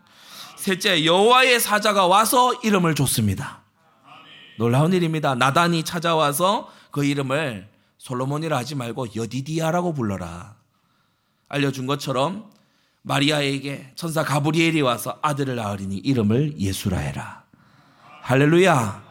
셋째, 0.58 1.04
여호와의 1.04 1.60
사자가 1.60 2.08
와서 2.08 2.54
이름을 2.63 2.96
줬습니다. 2.96 3.63
놀라운 4.58 4.94
일입니다. 4.94 5.36
나단이 5.36 5.84
찾아와서 5.84 6.72
그 6.91 7.04
이름을 7.04 7.68
솔로몬이라 7.98 8.56
하지 8.58 8.76
말고 8.76 9.15
여디디아라고 9.15 9.94
불러라. 9.94 10.55
알려준 11.47 11.86
것처럼 11.88 12.49
마리아에게 13.03 13.91
천사 13.95 14.23
가브리엘이 14.23 14.81
와서 14.81 15.19
아들을 15.21 15.55
낳으리니 15.55 15.97
이름을 15.97 16.60
예수라 16.60 16.97
해라. 16.97 17.43
할렐루야. 18.21 19.05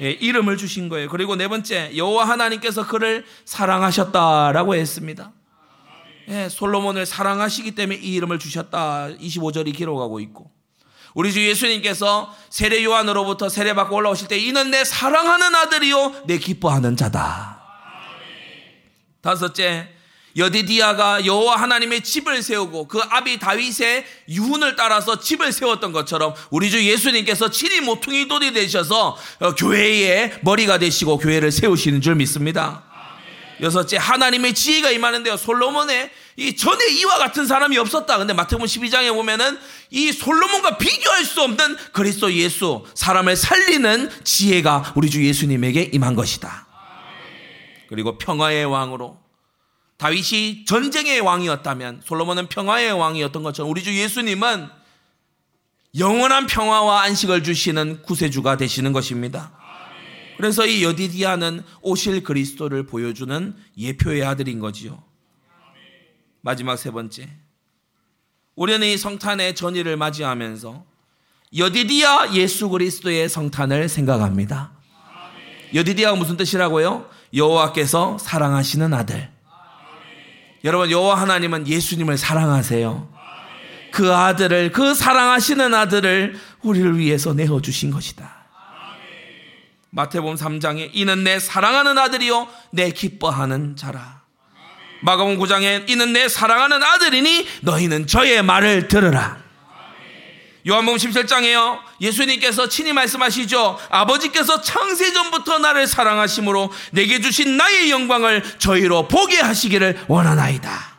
예, 0.00 0.10
이름을 0.10 0.56
주신 0.56 0.88
거예요. 0.88 1.08
그리고 1.08 1.36
네 1.36 1.48
번째, 1.48 1.96
여호와 1.96 2.28
하나님께서 2.28 2.86
그를 2.86 3.24
사랑하셨다라고 3.44 4.74
했습니다. 4.76 5.32
예, 6.28 6.48
솔로몬을 6.48 7.04
사랑하시기 7.04 7.72
때문에 7.74 7.98
이 8.00 8.14
이름을 8.14 8.38
주셨다. 8.38 9.08
25절이 9.20 9.76
기록하고 9.76 10.20
있고. 10.20 10.50
우리 11.14 11.32
주 11.32 11.46
예수님께서 11.46 12.34
세례 12.48 12.82
요한으로부터 12.84 13.48
세례 13.48 13.74
받고 13.74 13.96
올라오실 13.96 14.28
때 14.28 14.38
이는 14.38 14.70
내 14.70 14.82
사랑하는 14.84 15.54
아들이요 15.54 16.22
내 16.26 16.38
기뻐하는 16.38 16.96
자다. 16.96 17.60
다섯째 19.20 19.88
여디디아가 20.36 21.26
여호와 21.26 21.56
하나님의 21.56 22.02
집을 22.02 22.42
세우고 22.42 22.88
그 22.88 23.00
아비 23.10 23.38
다윗의 23.38 24.04
유훈을 24.28 24.76
따라서 24.76 25.18
집을 25.20 25.52
세웠던 25.52 25.92
것처럼 25.92 26.34
우리 26.50 26.70
주 26.70 26.82
예수님께서 26.82 27.50
친히 27.50 27.80
모퉁이 27.80 28.28
돌이 28.28 28.52
되셔서 28.52 29.16
어, 29.40 29.54
교회의 29.54 30.38
머리가 30.42 30.78
되시고 30.78 31.18
교회를 31.18 31.52
세우시는 31.52 32.00
줄 32.00 32.14
믿습니다. 32.16 32.84
여섯째 33.60 33.96
하나님의 33.96 34.54
지혜가 34.54 34.90
임하는데요. 34.90 35.36
솔로몬의 35.36 36.10
이 36.36 36.56
전에 36.56 36.88
이와 36.88 37.18
같은 37.18 37.46
사람이 37.46 37.78
없었다. 37.78 38.18
근데 38.18 38.32
마태복음 38.32 38.66
12장에 38.66 39.12
보면은 39.14 39.58
이 39.90 40.10
솔로몬과 40.10 40.78
비교할 40.78 41.24
수 41.24 41.42
없는 41.42 41.76
그리스도 41.92 42.32
예수 42.32 42.84
사람을 42.94 43.36
살리는 43.36 44.10
지혜가 44.24 44.94
우리 44.96 45.10
주 45.10 45.24
예수님에게 45.24 45.90
임한 45.92 46.16
것이다. 46.16 46.66
그리고 47.88 48.16
평화의 48.16 48.64
왕으로 48.64 49.21
다윗이 50.02 50.64
전쟁의 50.64 51.20
왕이었다면 51.20 52.00
솔로몬은 52.04 52.48
평화의 52.48 52.90
왕이었던 52.90 53.40
것처럼 53.44 53.70
우리 53.70 53.84
주 53.84 53.96
예수님은 53.96 54.68
영원한 55.96 56.48
평화와 56.48 57.02
안식을 57.02 57.44
주시는 57.44 58.02
구세주가 58.02 58.56
되시는 58.56 58.92
것입니다. 58.92 59.52
그래서 60.38 60.66
이 60.66 60.82
여디디아는 60.82 61.62
오실 61.82 62.24
그리스도를 62.24 62.84
보여주는 62.84 63.54
예표의 63.78 64.24
아들인 64.24 64.58
거지요. 64.58 65.00
마지막 66.40 66.76
세 66.78 66.90
번째. 66.90 67.28
우리는 68.56 68.84
이 68.84 68.96
성탄의 68.96 69.54
전일을 69.54 69.96
맞이하면서 69.96 70.84
여디디아 71.56 72.34
예수 72.34 72.68
그리스도의 72.70 73.28
성탄을 73.28 73.88
생각합니다. 73.88 74.72
여디디아가 75.72 76.16
무슨 76.16 76.36
뜻이라고요? 76.36 77.08
여호와께서 77.32 78.18
사랑하시는 78.18 78.92
아들. 78.94 79.30
여러분 80.64 80.90
여호와 80.90 81.20
하나님은 81.20 81.66
예수님을 81.66 82.18
사랑하세요. 82.18 83.08
그 83.90 84.14
아들을 84.14 84.72
그 84.72 84.94
사랑하시는 84.94 85.74
아들을 85.74 86.38
우리를 86.62 86.98
위해서 86.98 87.34
내어 87.34 87.60
주신 87.60 87.90
것이다. 87.90 88.42
마태복음 89.90 90.36
3장에 90.36 90.90
이는 90.94 91.22
내 91.22 91.38
사랑하는 91.38 91.98
아들이요 91.98 92.48
내 92.70 92.90
기뻐하는 92.90 93.76
자라. 93.76 94.22
마가복음 95.02 95.38
9장에 95.38 95.90
이는 95.90 96.12
내 96.12 96.28
사랑하는 96.28 96.82
아들이니 96.82 97.46
너희는 97.62 98.06
저의 98.06 98.42
말을 98.42 98.88
들으라. 98.88 99.42
요한복음 100.68 100.96
17장에요. 100.98 101.80
예수님께서 102.00 102.68
친히 102.68 102.92
말씀하시죠. 102.92 103.78
아버지께서 103.90 104.60
창세전부터 104.60 105.58
나를 105.58 105.86
사랑하심으로 105.86 106.70
내게 106.92 107.20
주신 107.20 107.56
나의 107.56 107.90
영광을 107.90 108.42
저희로 108.58 109.08
보게 109.08 109.40
하시기를 109.40 110.04
원하나이다. 110.08 110.92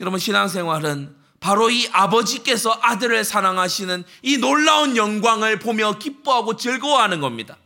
여러분 0.00 0.18
신앙생활은 0.18 1.16
바로 1.40 1.70
이 1.70 1.88
아버지께서 1.92 2.76
아들을 2.82 3.22
사랑하시는 3.24 4.04
이 4.22 4.38
놀라운 4.38 4.96
영광을 4.96 5.58
보며 5.58 5.98
기뻐하고 5.98 6.56
즐거워하는 6.56 7.20
겁니다. 7.20 7.56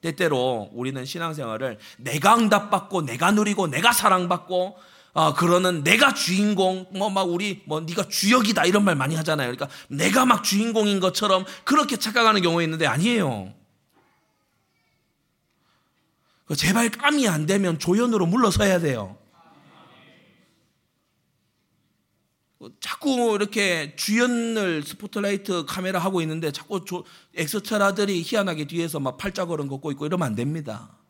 때때로 0.00 0.70
우리는 0.72 1.04
신앙생활을 1.04 1.78
내가 1.98 2.36
응답받고 2.36 3.02
내가 3.02 3.30
누리고 3.30 3.68
내가 3.68 3.92
사랑받고 3.92 4.76
어, 5.14 5.34
그러는 5.34 5.84
내가 5.84 6.14
주인공 6.14 6.86
뭐 6.92 7.10
막 7.10 7.28
우리 7.28 7.62
뭐 7.66 7.80
네가 7.80 8.08
주역이다 8.08 8.64
이런 8.64 8.84
말 8.84 8.96
많이 8.96 9.14
하잖아요. 9.14 9.54
그러니까 9.54 9.68
내가 9.88 10.24
막 10.24 10.42
주인공인 10.42 11.00
것처럼 11.00 11.44
그렇게 11.64 11.96
착각하는 11.96 12.40
경우가 12.42 12.62
있는데 12.62 12.86
아니에요. 12.86 13.52
제발 16.56 16.90
감이 16.90 17.28
안 17.28 17.46
되면 17.46 17.78
조연으로 17.78 18.26
물러서야 18.26 18.80
돼요. 18.80 19.16
자꾸 22.78 23.34
이렇게 23.34 23.96
주연을 23.96 24.84
스포트라이트 24.84 25.64
카메라 25.66 25.98
하고 25.98 26.20
있는데 26.22 26.52
자꾸 26.52 26.84
조, 26.84 27.04
엑스트라들이 27.34 28.22
희한하게 28.22 28.66
뒤에서 28.66 29.00
막 29.00 29.16
팔자걸음 29.16 29.66
걷고 29.68 29.90
있고 29.92 30.06
이러면 30.06 30.26
안 30.28 30.34
됩니다. 30.36 31.01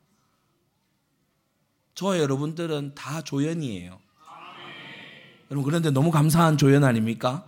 저 2.02 2.18
여러분들은 2.18 2.96
다 2.96 3.22
조연이에요. 3.22 4.00
여러분 5.52 5.64
그런데 5.64 5.90
너무 5.92 6.10
감사한 6.10 6.58
조연 6.58 6.82
아닙니까? 6.82 7.44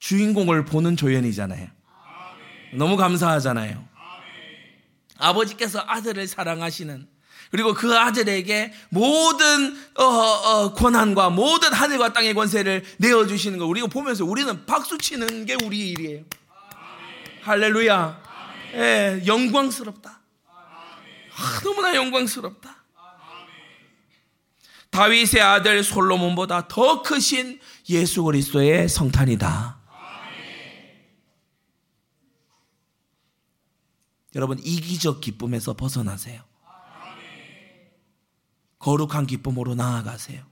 주인공을 0.00 0.66
보는 0.66 0.94
조연이잖아요. 0.94 1.66
너무 2.74 2.98
감사하잖아요. 2.98 3.82
아버지께서 5.16 5.82
아들을 5.86 6.26
사랑하시는 6.26 7.08
그리고 7.50 7.72
그 7.72 7.96
아들에게 7.96 8.74
모든 8.90 9.74
어, 9.96 10.04
어, 10.04 10.74
권한과 10.74 11.30
모든 11.30 11.72
하늘과 11.72 12.12
땅의 12.12 12.34
권세를 12.34 12.84
내어 12.98 13.26
주시는 13.26 13.58
거 13.58 13.64
우리가 13.64 13.86
보면서 13.86 14.26
우리는 14.26 14.66
박수 14.66 14.98
치는 14.98 15.46
게 15.46 15.56
우리 15.64 15.88
일이에요. 15.92 16.24
할렐루야. 17.40 18.22
예, 18.74 19.22
영광스럽다. 19.26 20.17
아, 21.38 21.60
너무나 21.62 21.94
영광스럽다. 21.94 22.76
다윗의 24.90 25.40
아들 25.42 25.84
솔로몬보다 25.84 26.66
더 26.68 27.02
크신 27.02 27.60
예수 27.90 28.24
그리스도의 28.24 28.88
성탄이다. 28.88 29.78
여러분 34.34 34.58
이기적 34.58 35.20
기쁨에서 35.20 35.74
벗어나세요. 35.74 36.42
거룩한 38.78 39.26
기쁨으로 39.26 39.74
나아가세요. 39.74 40.44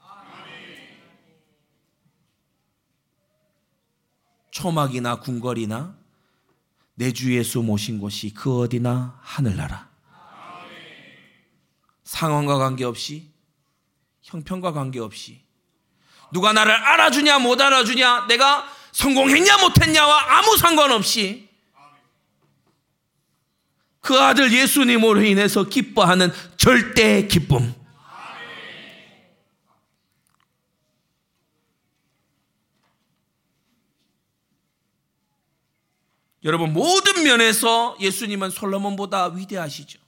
초막이나 4.50 5.20
궁궐이나 5.20 5.96
내 6.94 7.12
주 7.12 7.34
예수 7.36 7.62
모신 7.62 7.98
곳이 8.00 8.32
그 8.32 8.60
어디나 8.60 9.18
하늘나라. 9.22 9.85
상황과 12.06 12.56
관계없이 12.58 13.28
형편과 14.22 14.72
관계없이 14.72 15.40
누가 16.32 16.52
나를 16.52 16.72
알아주냐 16.72 17.40
못 17.40 17.60
알아주냐 17.60 18.26
내가 18.28 18.66
성공했냐 18.92 19.58
못했냐와 19.58 20.38
아무 20.38 20.56
상관없이 20.56 21.48
그 24.00 24.18
아들 24.20 24.52
예수님으로 24.52 25.24
인해서 25.24 25.64
기뻐하는 25.64 26.30
절대 26.56 27.26
기쁨. 27.26 27.74
여러분 36.44 36.72
모든 36.72 37.24
면에서 37.24 37.96
예수님은 38.00 38.50
솔로몬보다 38.50 39.30
위대하시죠. 39.30 40.05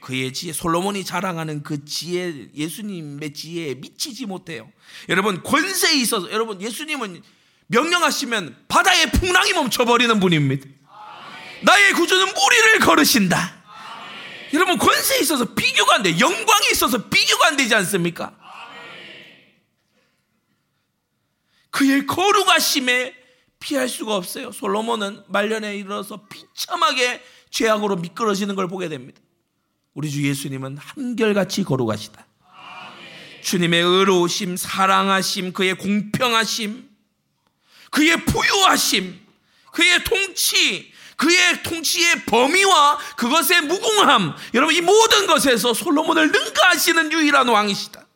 그의 0.00 0.32
지혜, 0.32 0.52
솔로몬이 0.52 1.04
자랑하는 1.04 1.62
그 1.62 1.84
지혜, 1.84 2.48
예수님의 2.54 3.34
지혜에 3.34 3.74
미치지 3.74 4.26
못해요. 4.26 4.70
여러분 5.08 5.42
권세에 5.42 5.94
있어서 5.94 6.30
여러분 6.30 6.60
예수님은 6.60 7.22
명령하시면 7.68 8.64
바다의 8.68 9.12
풍랑이 9.12 9.52
멈춰버리는 9.52 10.18
분입니다. 10.20 10.66
나의 11.62 11.92
구주는 11.92 12.26
무리를 12.26 12.78
걸으신다. 12.80 13.60
여러분 14.52 14.78
권세에 14.78 15.20
있어서 15.20 15.54
비교가 15.54 15.96
안 15.96 16.02
돼. 16.02 16.18
영광에 16.18 16.70
있어서 16.72 17.08
비교가 17.08 17.48
안 17.48 17.56
되지 17.56 17.74
않습니까? 17.74 18.36
그의 21.70 22.06
거룩하심에 22.06 23.14
피할 23.60 23.88
수가 23.88 24.16
없어요. 24.16 24.50
솔로몬은 24.50 25.22
말년에 25.28 25.76
이르러서 25.76 26.26
비참하게 26.26 27.22
죄악으로 27.50 27.96
미끄러지는 27.96 28.54
걸 28.56 28.66
보게 28.68 28.88
됩니다. 28.88 29.20
우리 29.94 30.10
주 30.10 30.26
예수님은 30.26 30.78
한결같이 30.78 31.64
거룩하시다. 31.64 32.26
주님의 33.42 33.82
의로우심, 33.82 34.56
사랑하심, 34.56 35.52
그의 35.52 35.76
공평하심, 35.76 36.88
그의 37.90 38.24
부유하심, 38.24 39.18
그의 39.72 40.04
통치, 40.04 40.92
그의 41.16 41.62
통치의 41.62 42.24
범위와 42.26 42.98
그것의 43.16 43.62
무궁함, 43.62 44.34
여러분 44.54 44.74
이 44.74 44.80
모든 44.80 45.26
것에서 45.26 45.74
솔로몬을 45.74 46.30
능가하시는 46.32 47.12
유일한 47.12 47.48
왕이시다. 47.48 48.06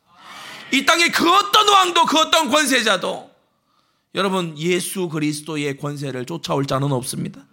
이 0.72 0.84
땅에 0.86 1.09
그 1.09 1.30
어떤 1.30 1.68
왕도 1.68 2.07
그 2.07 2.18
어떤 2.18 2.51
권세자도 2.51 3.30
여러분 4.14 4.57
예수 4.59 5.09
그리스도의 5.09 5.76
권세를 5.76 6.24
쫓아올 6.24 6.66
자는 6.66 6.92
없습니다. 6.92 7.46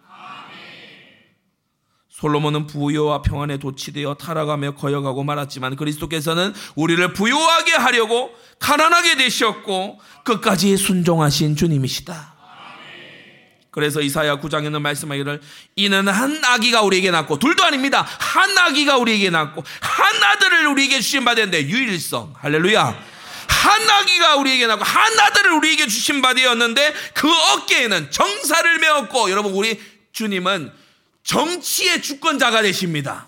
솔로몬은 2.22 2.68
부여와 2.68 3.24
평안에 3.24 3.58
도취되어 3.58 4.14
타락하며 4.14 4.76
거역하고 4.76 5.24
말았지만 5.24 5.76
그리스도께서는 5.76 6.54
우리를 6.76 7.14
부유하게 7.14 7.72
하려고 7.74 8.32
가난하게 8.60 9.16
되셨고 9.18 10.00
끝까지 10.24 10.78
순종하신 10.78 11.56
주님이시다. 11.56 12.36
그래서 13.72 14.02
이사야 14.02 14.40
9장에는 14.40 14.80
말씀하기를 14.82 15.42
이는 15.78 16.08
한 16.08 16.40
아기가 16.44 16.84
우리에게 16.84 17.10
낳고 17.10 17.40
둘도 17.40 17.64
아닙니다. 17.64 18.06
한 18.20 18.56
아기가 18.56 18.98
우리에게 18.98 19.32
낳고 19.32 19.64
한 19.80 20.24
아들을 20.24 20.68
우리에게 20.68 21.00
주신 21.00 21.26
바 21.26 21.34
되는데 21.34 21.64
유일성 21.64 22.36
할렐루야. 22.38 22.84
한 23.48 23.90
아기가 23.90 24.36
우리에게 24.36 24.68
낳고 24.68 24.84
한 24.84 25.20
아들을 25.20 25.54
우리에게 25.54 25.88
주신 25.88 26.22
바 26.22 26.36
되었는데 26.36 26.94
그 27.16 27.28
어깨에는 27.32 28.12
정사를 28.12 28.78
메었고 28.78 29.32
여러분 29.32 29.54
우리 29.54 29.80
주님은 30.12 30.81
정치의 31.24 32.02
주권자가 32.02 32.62
되십니다. 32.62 33.28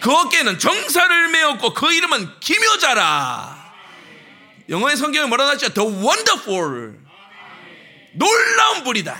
그 0.00 0.12
어깨는 0.12 0.58
정사를 0.58 1.28
메었고 1.28 1.72
그 1.74 1.92
이름은 1.92 2.40
기묘자라. 2.40 3.72
영어의 4.68 4.96
성경에 4.96 5.26
뭐라 5.26 5.48
하죠? 5.48 5.72
The 5.72 5.88
wonderful. 5.88 6.98
놀라운 8.12 8.84
분이다. 8.84 9.16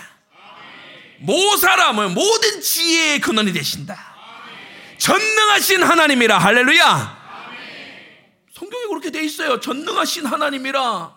모 1.18 1.56
사람은 1.56 2.12
모든 2.14 2.60
지혜의 2.60 3.20
근원이 3.20 3.52
되신다. 3.52 4.14
전능하신 4.98 5.82
하나님이라 5.82 6.38
할렐루야. 6.38 7.24
성경에 8.54 8.84
그렇게 8.88 9.10
돼 9.10 9.22
있어요. 9.24 9.60
전능하신 9.60 10.26
하나님이라. 10.26 11.14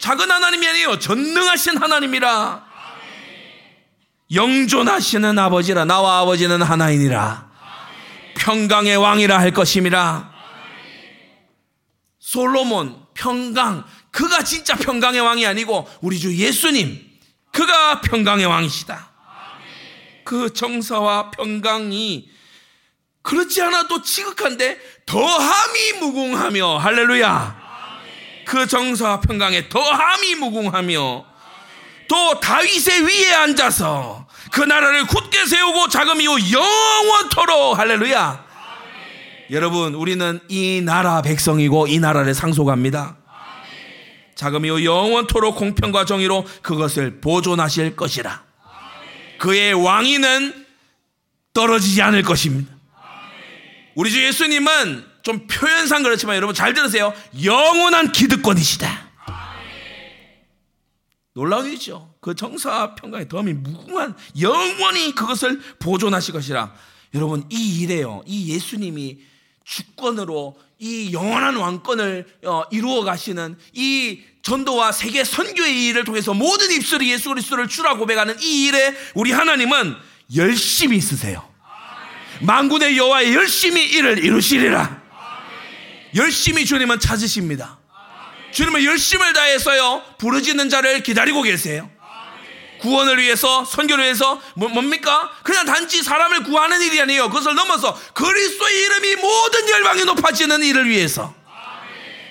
작은 0.00 0.30
하나님이 0.30 0.68
아니에요. 0.68 0.98
전능하신 0.98 1.76
하나님이라. 1.78 2.73
영존하시는 4.32 5.38
아버지라. 5.38 5.84
나와 5.84 6.20
아버지는 6.20 6.62
하나이니라. 6.62 7.50
평강의 8.36 8.96
왕이라 8.96 9.38
할 9.38 9.52
것임이라. 9.52 10.32
솔로몬, 12.18 13.04
평강. 13.14 13.84
그가 14.10 14.42
진짜 14.42 14.74
평강의 14.76 15.20
왕이 15.20 15.46
아니고 15.46 15.88
우리 16.00 16.18
주 16.18 16.34
예수님. 16.36 17.00
그가 17.52 18.00
평강의 18.00 18.46
왕이시다. 18.46 19.10
그 20.24 20.52
정사와 20.52 21.30
평강이 21.30 22.28
그렇지 23.22 23.62
않아도 23.62 24.02
지극한데 24.02 24.78
더함이 25.06 25.92
무궁하며 26.00 26.78
할렐루야. 26.78 27.64
그 28.46 28.66
정사와 28.66 29.20
평강에 29.20 29.68
더함이 29.68 30.34
무궁하며 30.36 31.33
또 32.08 32.40
다윗의 32.40 33.02
위에 33.02 33.32
앉아서 33.34 34.26
그 34.50 34.60
나라를 34.60 35.06
굳게 35.06 35.46
세우고 35.46 35.88
자금이요 35.88 36.30
영원토록 36.52 37.78
할렐루야. 37.78 38.44
여러분 39.50 39.94
우리는 39.94 40.40
이 40.48 40.80
나라 40.84 41.22
백성이고 41.22 41.86
이 41.88 41.98
나라를 41.98 42.34
상속합니다. 42.34 43.16
자금이요 44.34 44.84
영원토록 44.84 45.56
공평과 45.56 46.04
정의로 46.04 46.46
그것을 46.62 47.20
보존하실 47.20 47.96
것이라. 47.96 48.42
그의 49.38 49.74
왕위는 49.74 50.66
떨어지지 51.52 52.02
않을 52.02 52.22
것입니다. 52.22 52.72
우리 53.94 54.10
주 54.10 54.22
예수님은 54.24 55.04
좀 55.22 55.46
표현상 55.46 56.02
그렇지만 56.02 56.36
여러분 56.36 56.54
잘 56.54 56.74
들으세요. 56.74 57.14
영원한 57.42 58.12
기득권이시다. 58.12 59.03
놀라운 61.34 61.66
일이죠. 61.66 62.14
그 62.20 62.34
정사 62.34 62.94
평강의 62.94 63.28
덤이 63.28 63.52
무궁한 63.54 64.16
영원히 64.40 65.14
그것을 65.14 65.60
보존하실 65.80 66.32
것이라. 66.32 66.72
여러분 67.14 67.44
이 67.50 67.80
일에요. 67.80 68.22
이 68.24 68.52
예수님이 68.54 69.18
주권으로 69.64 70.56
이 70.78 71.12
영원한 71.12 71.56
왕권을 71.56 72.26
어, 72.44 72.62
이루어 72.70 73.02
가시는 73.02 73.56
이 73.72 74.20
전도와 74.42 74.92
세계 74.92 75.24
선교의 75.24 75.86
일을 75.86 76.04
통해서 76.04 76.34
모든 76.34 76.70
입술이 76.70 77.10
예수 77.10 77.30
그리스도를 77.30 77.66
주라 77.68 77.96
고백하는 77.96 78.40
이 78.40 78.66
일에 78.66 78.94
우리 79.14 79.32
하나님은 79.32 79.96
열심히 80.36 81.00
쓰세요. 81.00 81.48
만군의 82.42 82.96
여호와의 82.96 83.34
열심히 83.34 83.84
일을 83.84 84.24
이루시리라. 84.24 85.02
열심히 86.14 86.64
주님은 86.64 87.00
찾으십니다. 87.00 87.78
주님은 88.54 88.84
열심을 88.84 89.32
다해서요 89.32 90.02
부르짖는 90.18 90.68
자를 90.70 91.02
기다리고 91.02 91.42
계세요. 91.42 91.90
구원을 92.80 93.18
위해서 93.18 93.64
선교를 93.64 94.04
위해서 94.04 94.40
뭐, 94.54 94.68
뭡니까? 94.68 95.30
그냥 95.42 95.64
단지 95.64 96.02
사람을 96.02 96.44
구하는 96.44 96.80
일이 96.82 97.00
아니에요. 97.00 97.28
그것을 97.28 97.54
넘어서 97.54 97.98
그리스도의 98.12 98.82
이름이 98.82 99.16
모든 99.16 99.68
열방에 99.70 100.04
높아지는 100.04 100.62
일을 100.62 100.88
위해서 100.88 101.34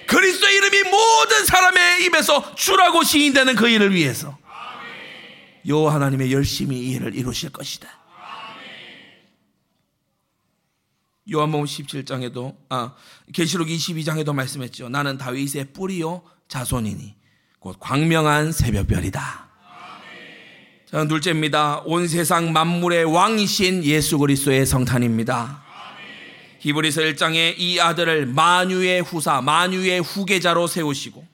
그리스도의 0.08 0.56
이름이 0.56 0.84
모든 0.90 1.46
사람의 1.46 2.06
입에서 2.06 2.56
주라고 2.56 3.04
시인되는 3.04 3.56
그 3.56 3.68
일을 3.68 3.94
위해서 3.94 4.38
요 5.68 5.88
하나님의 5.88 6.32
열심히 6.32 6.78
이 6.78 6.92
일을 6.92 7.16
이루실 7.16 7.52
것이다. 7.52 8.03
요한복음 11.32 11.66
17장에도 11.66 12.56
아 12.70 12.94
계시록 13.32 13.68
22장에도 13.68 14.34
말씀했죠. 14.34 14.90
나는 14.90 15.18
다윗의 15.18 15.74
뿌리요 15.74 16.22
자손이니 16.48 17.16
곧 17.60 17.78
광명한 17.80 18.52
새벽별이다. 18.52 19.50
자, 20.92 21.08
둘째입니다. 21.08 21.82
온 21.86 22.08
세상 22.08 22.54
만물의 22.54 23.06
왕이신 23.06 23.84
예수 23.84 24.20
그리스도의 24.20 24.66
성탄입니다. 24.66 25.64
히브리서 26.60 27.02
1장에 27.02 27.56
이 27.58 27.80
아들을 27.80 28.28
만유의 28.28 29.02
후사, 29.02 29.42
만유의 29.42 30.02
후계자로 30.02 30.68
세우시고 30.68 31.26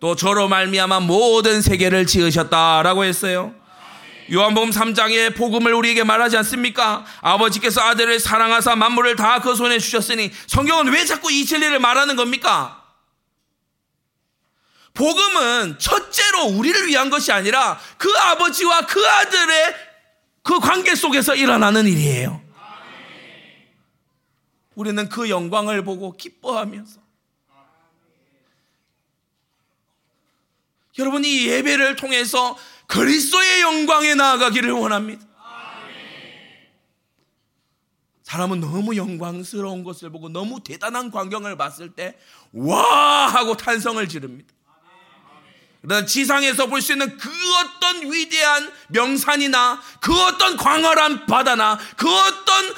또 0.00 0.14
저로 0.14 0.46
말미암아 0.48 1.00
모든 1.00 1.60
세계를 1.60 2.06
지으셨다라고 2.06 3.04
했어요. 3.04 3.54
요한복음 4.30 4.70
3장에 4.70 5.34
복음을 5.34 5.72
우리에게 5.72 6.04
말하지 6.04 6.36
않습니까? 6.38 7.06
아버지께서 7.20 7.80
아들을 7.80 8.20
사랑하사 8.20 8.76
만물을 8.76 9.16
다 9.16 9.38
그 9.40 9.54
손에 9.54 9.78
주셨으니 9.78 10.30
성경은 10.46 10.92
왜 10.92 11.04
자꾸 11.04 11.30
이 11.30 11.44
진리를 11.46 11.78
말하는 11.78 12.16
겁니까? 12.16 12.84
복음은 14.94 15.78
첫째로 15.78 16.46
우리를 16.46 16.88
위한 16.88 17.08
것이 17.08 17.30
아니라 17.30 17.78
그 17.96 18.12
아버지와 18.18 18.82
그 18.86 19.06
아들의 19.06 19.74
그 20.42 20.58
관계 20.58 20.94
속에서 20.94 21.34
일어나는 21.36 21.86
일이에요. 21.86 22.42
우리는 24.74 25.08
그 25.08 25.30
영광을 25.30 25.84
보고 25.84 26.16
기뻐하면서 26.16 27.00
여러분 30.98 31.24
이 31.24 31.46
예배를 31.46 31.94
통해서 31.96 32.56
그리스도의 32.88 33.60
영광에 33.60 34.14
나아가기를 34.16 34.72
원합니다. 34.72 35.24
사람은 38.24 38.60
너무 38.60 38.94
영광스러운 38.96 39.84
것을 39.84 40.10
보고 40.10 40.28
너무 40.28 40.60
대단한 40.62 41.10
광경을 41.10 41.56
봤을 41.56 41.90
때, 41.94 42.18
와! 42.52 43.26
하고 43.28 43.56
탄성을 43.56 44.06
지릅니다. 44.08 44.52
그러나 45.80 46.04
지상에서 46.04 46.66
볼 46.66 46.82
수 46.82 46.92
있는 46.92 47.16
그 47.16 47.30
어떤 47.60 48.12
위대한 48.12 48.70
명산이나 48.88 49.80
그 50.00 50.12
어떤 50.24 50.56
광활한 50.56 51.26
바다나 51.26 51.78
그 51.96 52.06
어떤 52.10 52.74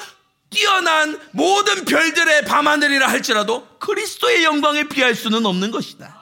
뛰어난 0.49 1.19
모든 1.31 1.83
별들의 1.83 2.45
밤하늘이라 2.45 3.07
할지라도 3.09 3.67
그리스도의 3.79 4.43
영광에 4.43 4.83
비할 4.85 5.15
수는 5.15 5.45
없는 5.45 5.71
것이다. 5.71 6.20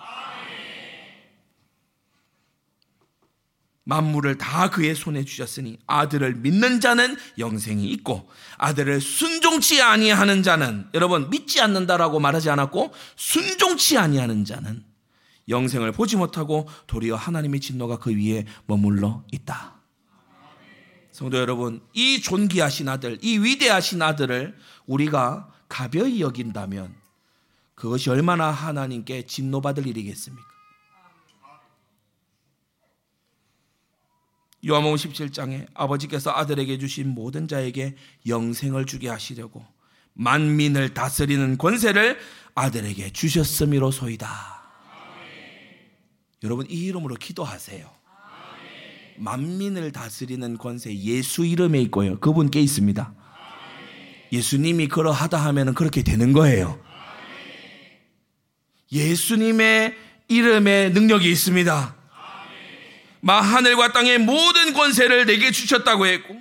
만물을 3.89 4.37
다 4.37 4.69
그의 4.69 4.93
손에 4.93 5.25
주셨으니 5.25 5.79
아들을 5.87 6.35
믿는 6.35 6.79
자는 6.79 7.17
영생이 7.39 7.89
있고 7.89 8.29
아들을 8.59 9.01
순종치 9.01 9.81
아니하는 9.81 10.43
자는 10.43 10.87
여러분 10.93 11.29
믿지 11.31 11.59
않는다라고 11.59 12.19
말하지 12.19 12.51
않았고 12.51 12.93
순종치 13.15 13.97
아니하는 13.97 14.45
자는 14.45 14.83
영생을 15.49 15.91
보지 15.91 16.17
못하고 16.17 16.69
도리어 16.85 17.15
하나님의 17.15 17.59
진노가 17.59 17.97
그 17.97 18.15
위에 18.15 18.45
머물러 18.67 19.23
있다. 19.31 19.81
성도 21.11 21.39
여러분, 21.39 21.81
이 21.93 22.21
존귀하신 22.21 22.87
아들, 22.87 23.17
이 23.23 23.39
위대하신 23.39 24.03
아들을 24.03 24.55
우리가 24.85 25.49
가벼이 25.67 26.21
여긴다면 26.21 26.93
그것이 27.73 28.11
얼마나 28.11 28.51
하나님께 28.51 29.25
진노받을 29.25 29.87
일이겠습니까? 29.87 30.48
요한복음 34.67 34.97
17장에 34.97 35.67
아버지께서 35.73 36.31
아들에게 36.31 36.77
주신 36.77 37.09
모든 37.09 37.47
자에게 37.47 37.95
영생을 38.27 38.85
주게 38.85 39.07
하시려고 39.07 39.65
만민을 40.13 40.93
다스리는 40.93 41.57
권세를 41.57 42.19
아들에게 42.55 43.11
주셨음이로소이다. 43.11 44.27
여러분 46.43 46.65
이 46.69 46.85
이름으로 46.85 47.15
기도하세요. 47.15 47.89
만민을 49.17 49.91
다스리는 49.91 50.57
권세 50.57 50.93
예수 50.95 51.45
이름에 51.45 51.81
있고요. 51.83 52.19
그분께 52.19 52.59
있습니다. 52.61 53.13
예수님이 54.31 54.87
그러하다 54.87 55.37
하면 55.45 55.73
그렇게 55.73 56.03
되는 56.03 56.33
거예요. 56.33 56.79
예수님의 58.91 59.95
이름에 60.27 60.89
능력이 60.89 61.29
있습니다. 61.29 61.98
마 63.21 63.41
하늘과 63.41 63.91
땅의 63.93 64.19
모든 64.19 64.73
권세를 64.73 65.25
내게 65.25 65.51
주셨다고 65.51 66.05
했고 66.05 66.35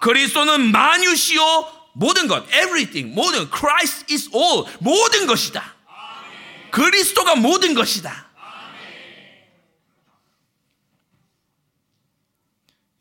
그리스도는 0.00 0.70
만유시요 0.72 1.42
모든 1.94 2.26
것 2.28 2.44
everything 2.54 3.14
모든 3.14 3.48
Christ 3.50 4.06
is 4.12 4.30
all 4.34 4.64
모든 4.80 5.26
것이다. 5.26 5.74
그리스도가 6.70 7.34
모든 7.36 7.74
것이다. 7.74 8.28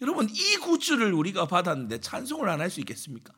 여러분 0.02 0.28
이 0.32 0.58
구주를 0.58 1.12
우리가 1.14 1.48
받았는데 1.48 2.02
찬송을 2.02 2.50
안 2.50 2.62
할 2.62 2.70
수 2.70 2.80
있겠습니까? 2.82 3.34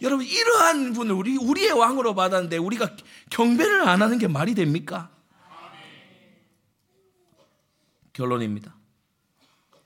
여러분 0.00 0.26
이러한 0.26 0.92
분을 0.94 1.12
우리 1.14 1.36
우리의 1.36 1.72
왕으로 1.72 2.14
받았는데 2.14 2.56
우리가 2.58 2.96
경배를 3.30 3.88
안 3.88 4.02
하는 4.02 4.18
게 4.18 4.26
말이 4.28 4.54
됩니까? 4.54 5.10
결론입니다. 8.12 8.76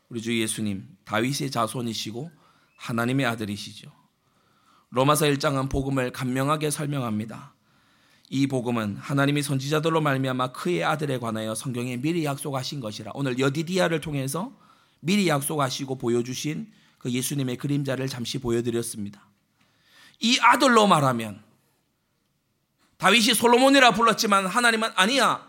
우리 0.09 0.20
주 0.20 0.39
예수님 0.39 0.87
다윗의 1.05 1.51
자손이시고 1.51 2.31
하나님의 2.77 3.27
아들이시죠. 3.27 3.91
로마서 4.91 5.27
1장은 5.27 5.70
복음을 5.70 6.12
간명하게 6.12 6.70
설명합니다. 6.70 7.55
이 8.29 8.47
복음은 8.47 8.97
하나님이 8.97 9.43
선지자들로 9.43 10.01
말미암아 10.01 10.53
그의 10.53 10.85
아들에 10.85 11.18
관하여 11.18 11.55
성경에 11.55 11.97
미리 11.97 12.24
약속하신 12.24 12.81
것이라. 12.81 13.12
오늘 13.14 13.39
여디디아를 13.39 14.01
통해서 14.01 14.53
미리 15.01 15.29
약속하시고 15.29 15.99
보여주신 15.99 16.72
그 16.99 17.11
예수님의 17.11 17.57
그림자를 17.57 18.09
잠시 18.09 18.39
보여드렸습니다. 18.39 19.29
이 20.20 20.39
아들로 20.41 20.87
말하면 20.87 21.43
다윗이 22.97 23.35
솔로몬이라 23.35 23.93
불렀지만 23.93 24.47
하나님은 24.47 24.91
아니야. 24.97 25.47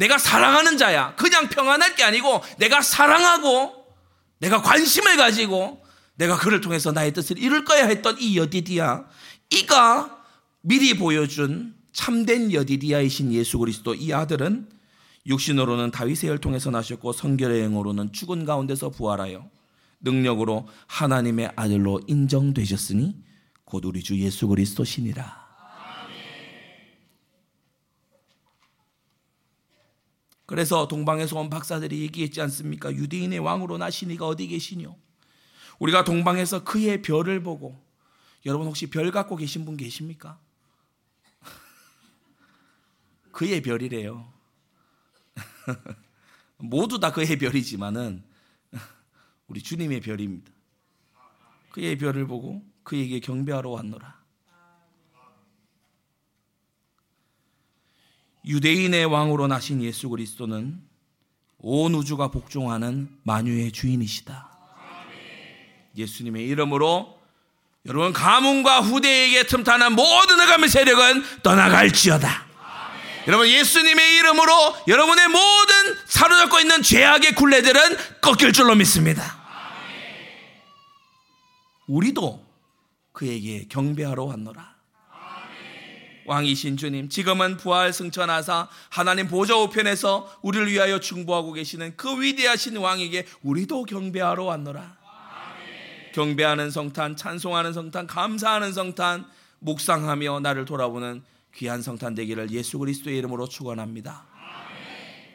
내가 0.00 0.16
사랑하는 0.16 0.78
자야. 0.78 1.14
그냥 1.14 1.50
평안할 1.50 1.94
게 1.94 2.02
아니고 2.02 2.42
내가 2.58 2.80
사랑하고 2.80 3.84
내가 4.38 4.62
관심을 4.62 5.18
가지고 5.18 5.84
내가 6.14 6.38
그를 6.38 6.62
통해서 6.62 6.90
나의 6.90 7.12
뜻을 7.12 7.38
이룰 7.38 7.66
거야 7.66 7.86
했던 7.86 8.16
이 8.18 8.38
여디디아. 8.38 9.04
이가 9.50 10.24
미리 10.62 10.94
보여준 10.94 11.74
참된 11.92 12.50
여디디아이신 12.50 13.32
예수 13.34 13.58
그리스도 13.58 13.94
이 13.94 14.12
아들은 14.14 14.70
육신으로는 15.26 15.90
다윗의 15.90 16.30
혈 16.30 16.38
통해서 16.38 16.70
나셨고 16.70 17.12
성결의 17.12 17.62
영으로는 17.64 18.12
죽은 18.12 18.46
가운데서 18.46 18.88
부활하여 18.88 19.50
능력으로 20.00 20.66
하나님의 20.86 21.52
아들로 21.56 22.00
인정되셨으니 22.06 23.16
곧 23.66 23.84
우리 23.84 24.02
주 24.02 24.18
예수 24.18 24.48
그리스도시니라. 24.48 25.49
그래서 30.50 30.88
동방에서 30.88 31.38
온 31.38 31.48
박사들이 31.48 32.00
얘기했지 32.00 32.40
않습니까? 32.40 32.92
유대인의 32.92 33.38
왕으로 33.38 33.78
나시니가 33.78 34.26
어디 34.26 34.48
계시뇨? 34.48 34.96
우리가 35.78 36.02
동방에서 36.02 36.64
그의 36.64 37.02
별을 37.02 37.44
보고 37.44 37.80
여러분 38.44 38.66
혹시 38.66 38.90
별 38.90 39.12
갖고 39.12 39.36
계신 39.36 39.64
분 39.64 39.76
계십니까? 39.76 40.40
그의 43.30 43.62
별이래요. 43.62 44.32
모두 46.58 46.98
다 46.98 47.12
그의 47.12 47.38
별이지만은 47.38 48.24
우리 49.46 49.62
주님의 49.62 50.00
별입니다. 50.00 50.50
그의 51.70 51.96
별을 51.96 52.26
보고 52.26 52.60
그에게 52.82 53.20
경배하러 53.20 53.70
왔노라. 53.70 54.19
유대인의 58.50 59.04
왕으로 59.04 59.46
나신 59.46 59.80
예수 59.80 60.08
그리스도는 60.08 60.80
온 61.58 61.94
우주가 61.94 62.28
복종하는 62.28 63.08
만유의 63.22 63.70
주인이시다. 63.70 64.50
예수님의 65.96 66.46
이름으로 66.48 67.20
여러분 67.86 68.12
가문과 68.12 68.80
후대에게 68.80 69.44
틈타는 69.44 69.92
모든 69.92 70.40
흑암의 70.40 70.68
세력은 70.68 71.24
떠나갈지어다. 71.42 72.46
여러분 73.28 73.46
예수님의 73.46 74.16
이름으로 74.16 74.52
여러분의 74.88 75.28
모든 75.28 75.96
사로잡고 76.06 76.58
있는 76.58 76.82
죄악의 76.82 77.34
굴레들은 77.36 77.96
꺾일 78.20 78.52
줄로 78.52 78.74
믿습니다. 78.74 79.38
우리도 81.86 82.44
그에게 83.12 83.66
경배하러 83.68 84.24
왔노라. 84.24 84.79
왕이신 86.30 86.76
주님, 86.76 87.08
지금은 87.08 87.56
부활 87.56 87.92
승천하사 87.92 88.68
하나님 88.88 89.26
보좌 89.26 89.56
우편에서 89.56 90.32
우리를 90.42 90.70
위하여 90.70 91.00
중보하고 91.00 91.52
계시는 91.52 91.96
그 91.96 92.22
위대하신 92.22 92.76
왕에게 92.76 93.26
우리도 93.42 93.82
경배하러 93.82 94.44
왔노라. 94.44 94.96
경배하는 96.14 96.70
성탄, 96.70 97.16
찬송하는 97.16 97.72
성탄, 97.72 98.06
감사하는 98.06 98.72
성탄, 98.72 99.26
묵상하며 99.58 100.38
나를 100.38 100.66
돌아보는 100.66 101.24
귀한 101.56 101.82
성탄 101.82 102.14
되기를 102.14 102.52
예수 102.52 102.78
그리스도의 102.78 103.18
이름으로 103.18 103.48
축원합니다. 103.48 104.24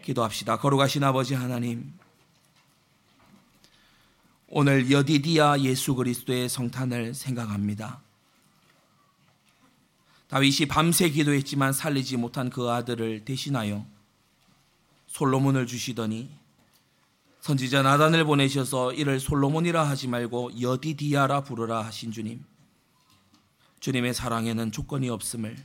기도합시다. 0.01 0.59
거룩하신 0.59 1.03
아버지 1.03 1.33
하나님, 1.33 1.91
오늘 4.47 4.89
여디디아 4.89 5.59
예수 5.59 5.93
그리스도의 5.93 6.47
성탄을 6.47 7.13
생각합니다. 7.13 7.99
다윗이 10.27 10.67
밤새 10.67 11.09
기도했지만 11.09 11.73
살리지 11.73 12.17
못한 12.17 12.49
그 12.49 12.69
아들을 12.69 13.25
대신하여 13.25 13.85
솔로몬을 15.07 15.67
주시더니 15.67 16.29
선지자 17.41 17.83
나단을 17.83 18.25
보내셔서 18.25 18.93
이를 18.93 19.19
솔로몬이라 19.19 19.87
하지 19.87 20.07
말고 20.07 20.59
여디디아라 20.59 21.41
부르라 21.41 21.85
하신 21.85 22.11
주님. 22.11 22.43
주님의 23.79 24.15
사랑에는 24.15 24.71
조건이 24.71 25.11
없음을 25.11 25.55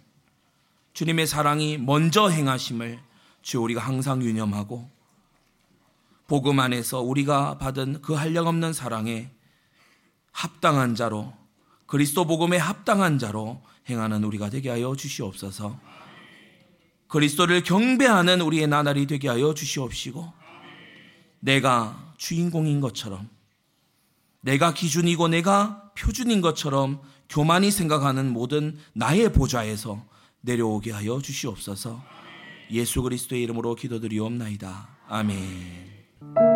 주님의 0.93 1.27
사랑이 1.27 1.79
먼저 1.79 2.29
행하심을 2.29 3.01
주 3.41 3.63
우리가 3.63 3.81
항상 3.81 4.23
유념하고 4.23 4.91
복음 6.27 6.61
안에서 6.61 7.01
우리가 7.01 7.57
받은 7.57 8.03
그 8.03 8.13
한량없는 8.13 8.75
사랑에 8.75 9.31
합당한 10.33 10.95
자로 10.95 11.33
그리스도 11.87 12.27
복음에 12.27 12.59
합당한 12.59 13.19
자로 13.19 13.63
행하는 13.91 14.25
우리가 14.25 14.51
되게 14.51 14.71
하여 14.71 14.95
주시옵소서. 14.97 15.79
그리스도를 17.09 17.63
경배하는 17.63 18.41
우리의 18.41 18.69
나날이 18.69 19.07
되게 19.07 19.29
하여 19.29 19.53
주시옵시고 19.53 20.33
내가 21.41 22.15
주인공인 22.17 22.81
것처럼 22.81 23.29
내가 24.43 24.73
기준이고 24.73 25.29
내가 25.29 25.93
표준인 25.99 26.41
것처럼 26.41 27.01
교만이 27.29 27.71
생각하는 27.71 28.33
모든 28.33 28.79
나의 28.93 29.33
보좌에서 29.33 30.05
내려오게 30.41 30.93
하여 30.93 31.21
주시옵소서. 31.21 32.03
예수 32.71 33.03
그리스도의 33.03 33.43
이름으로 33.43 33.75
기도드리옵나이다. 33.75 34.89
아멘. 35.09 36.50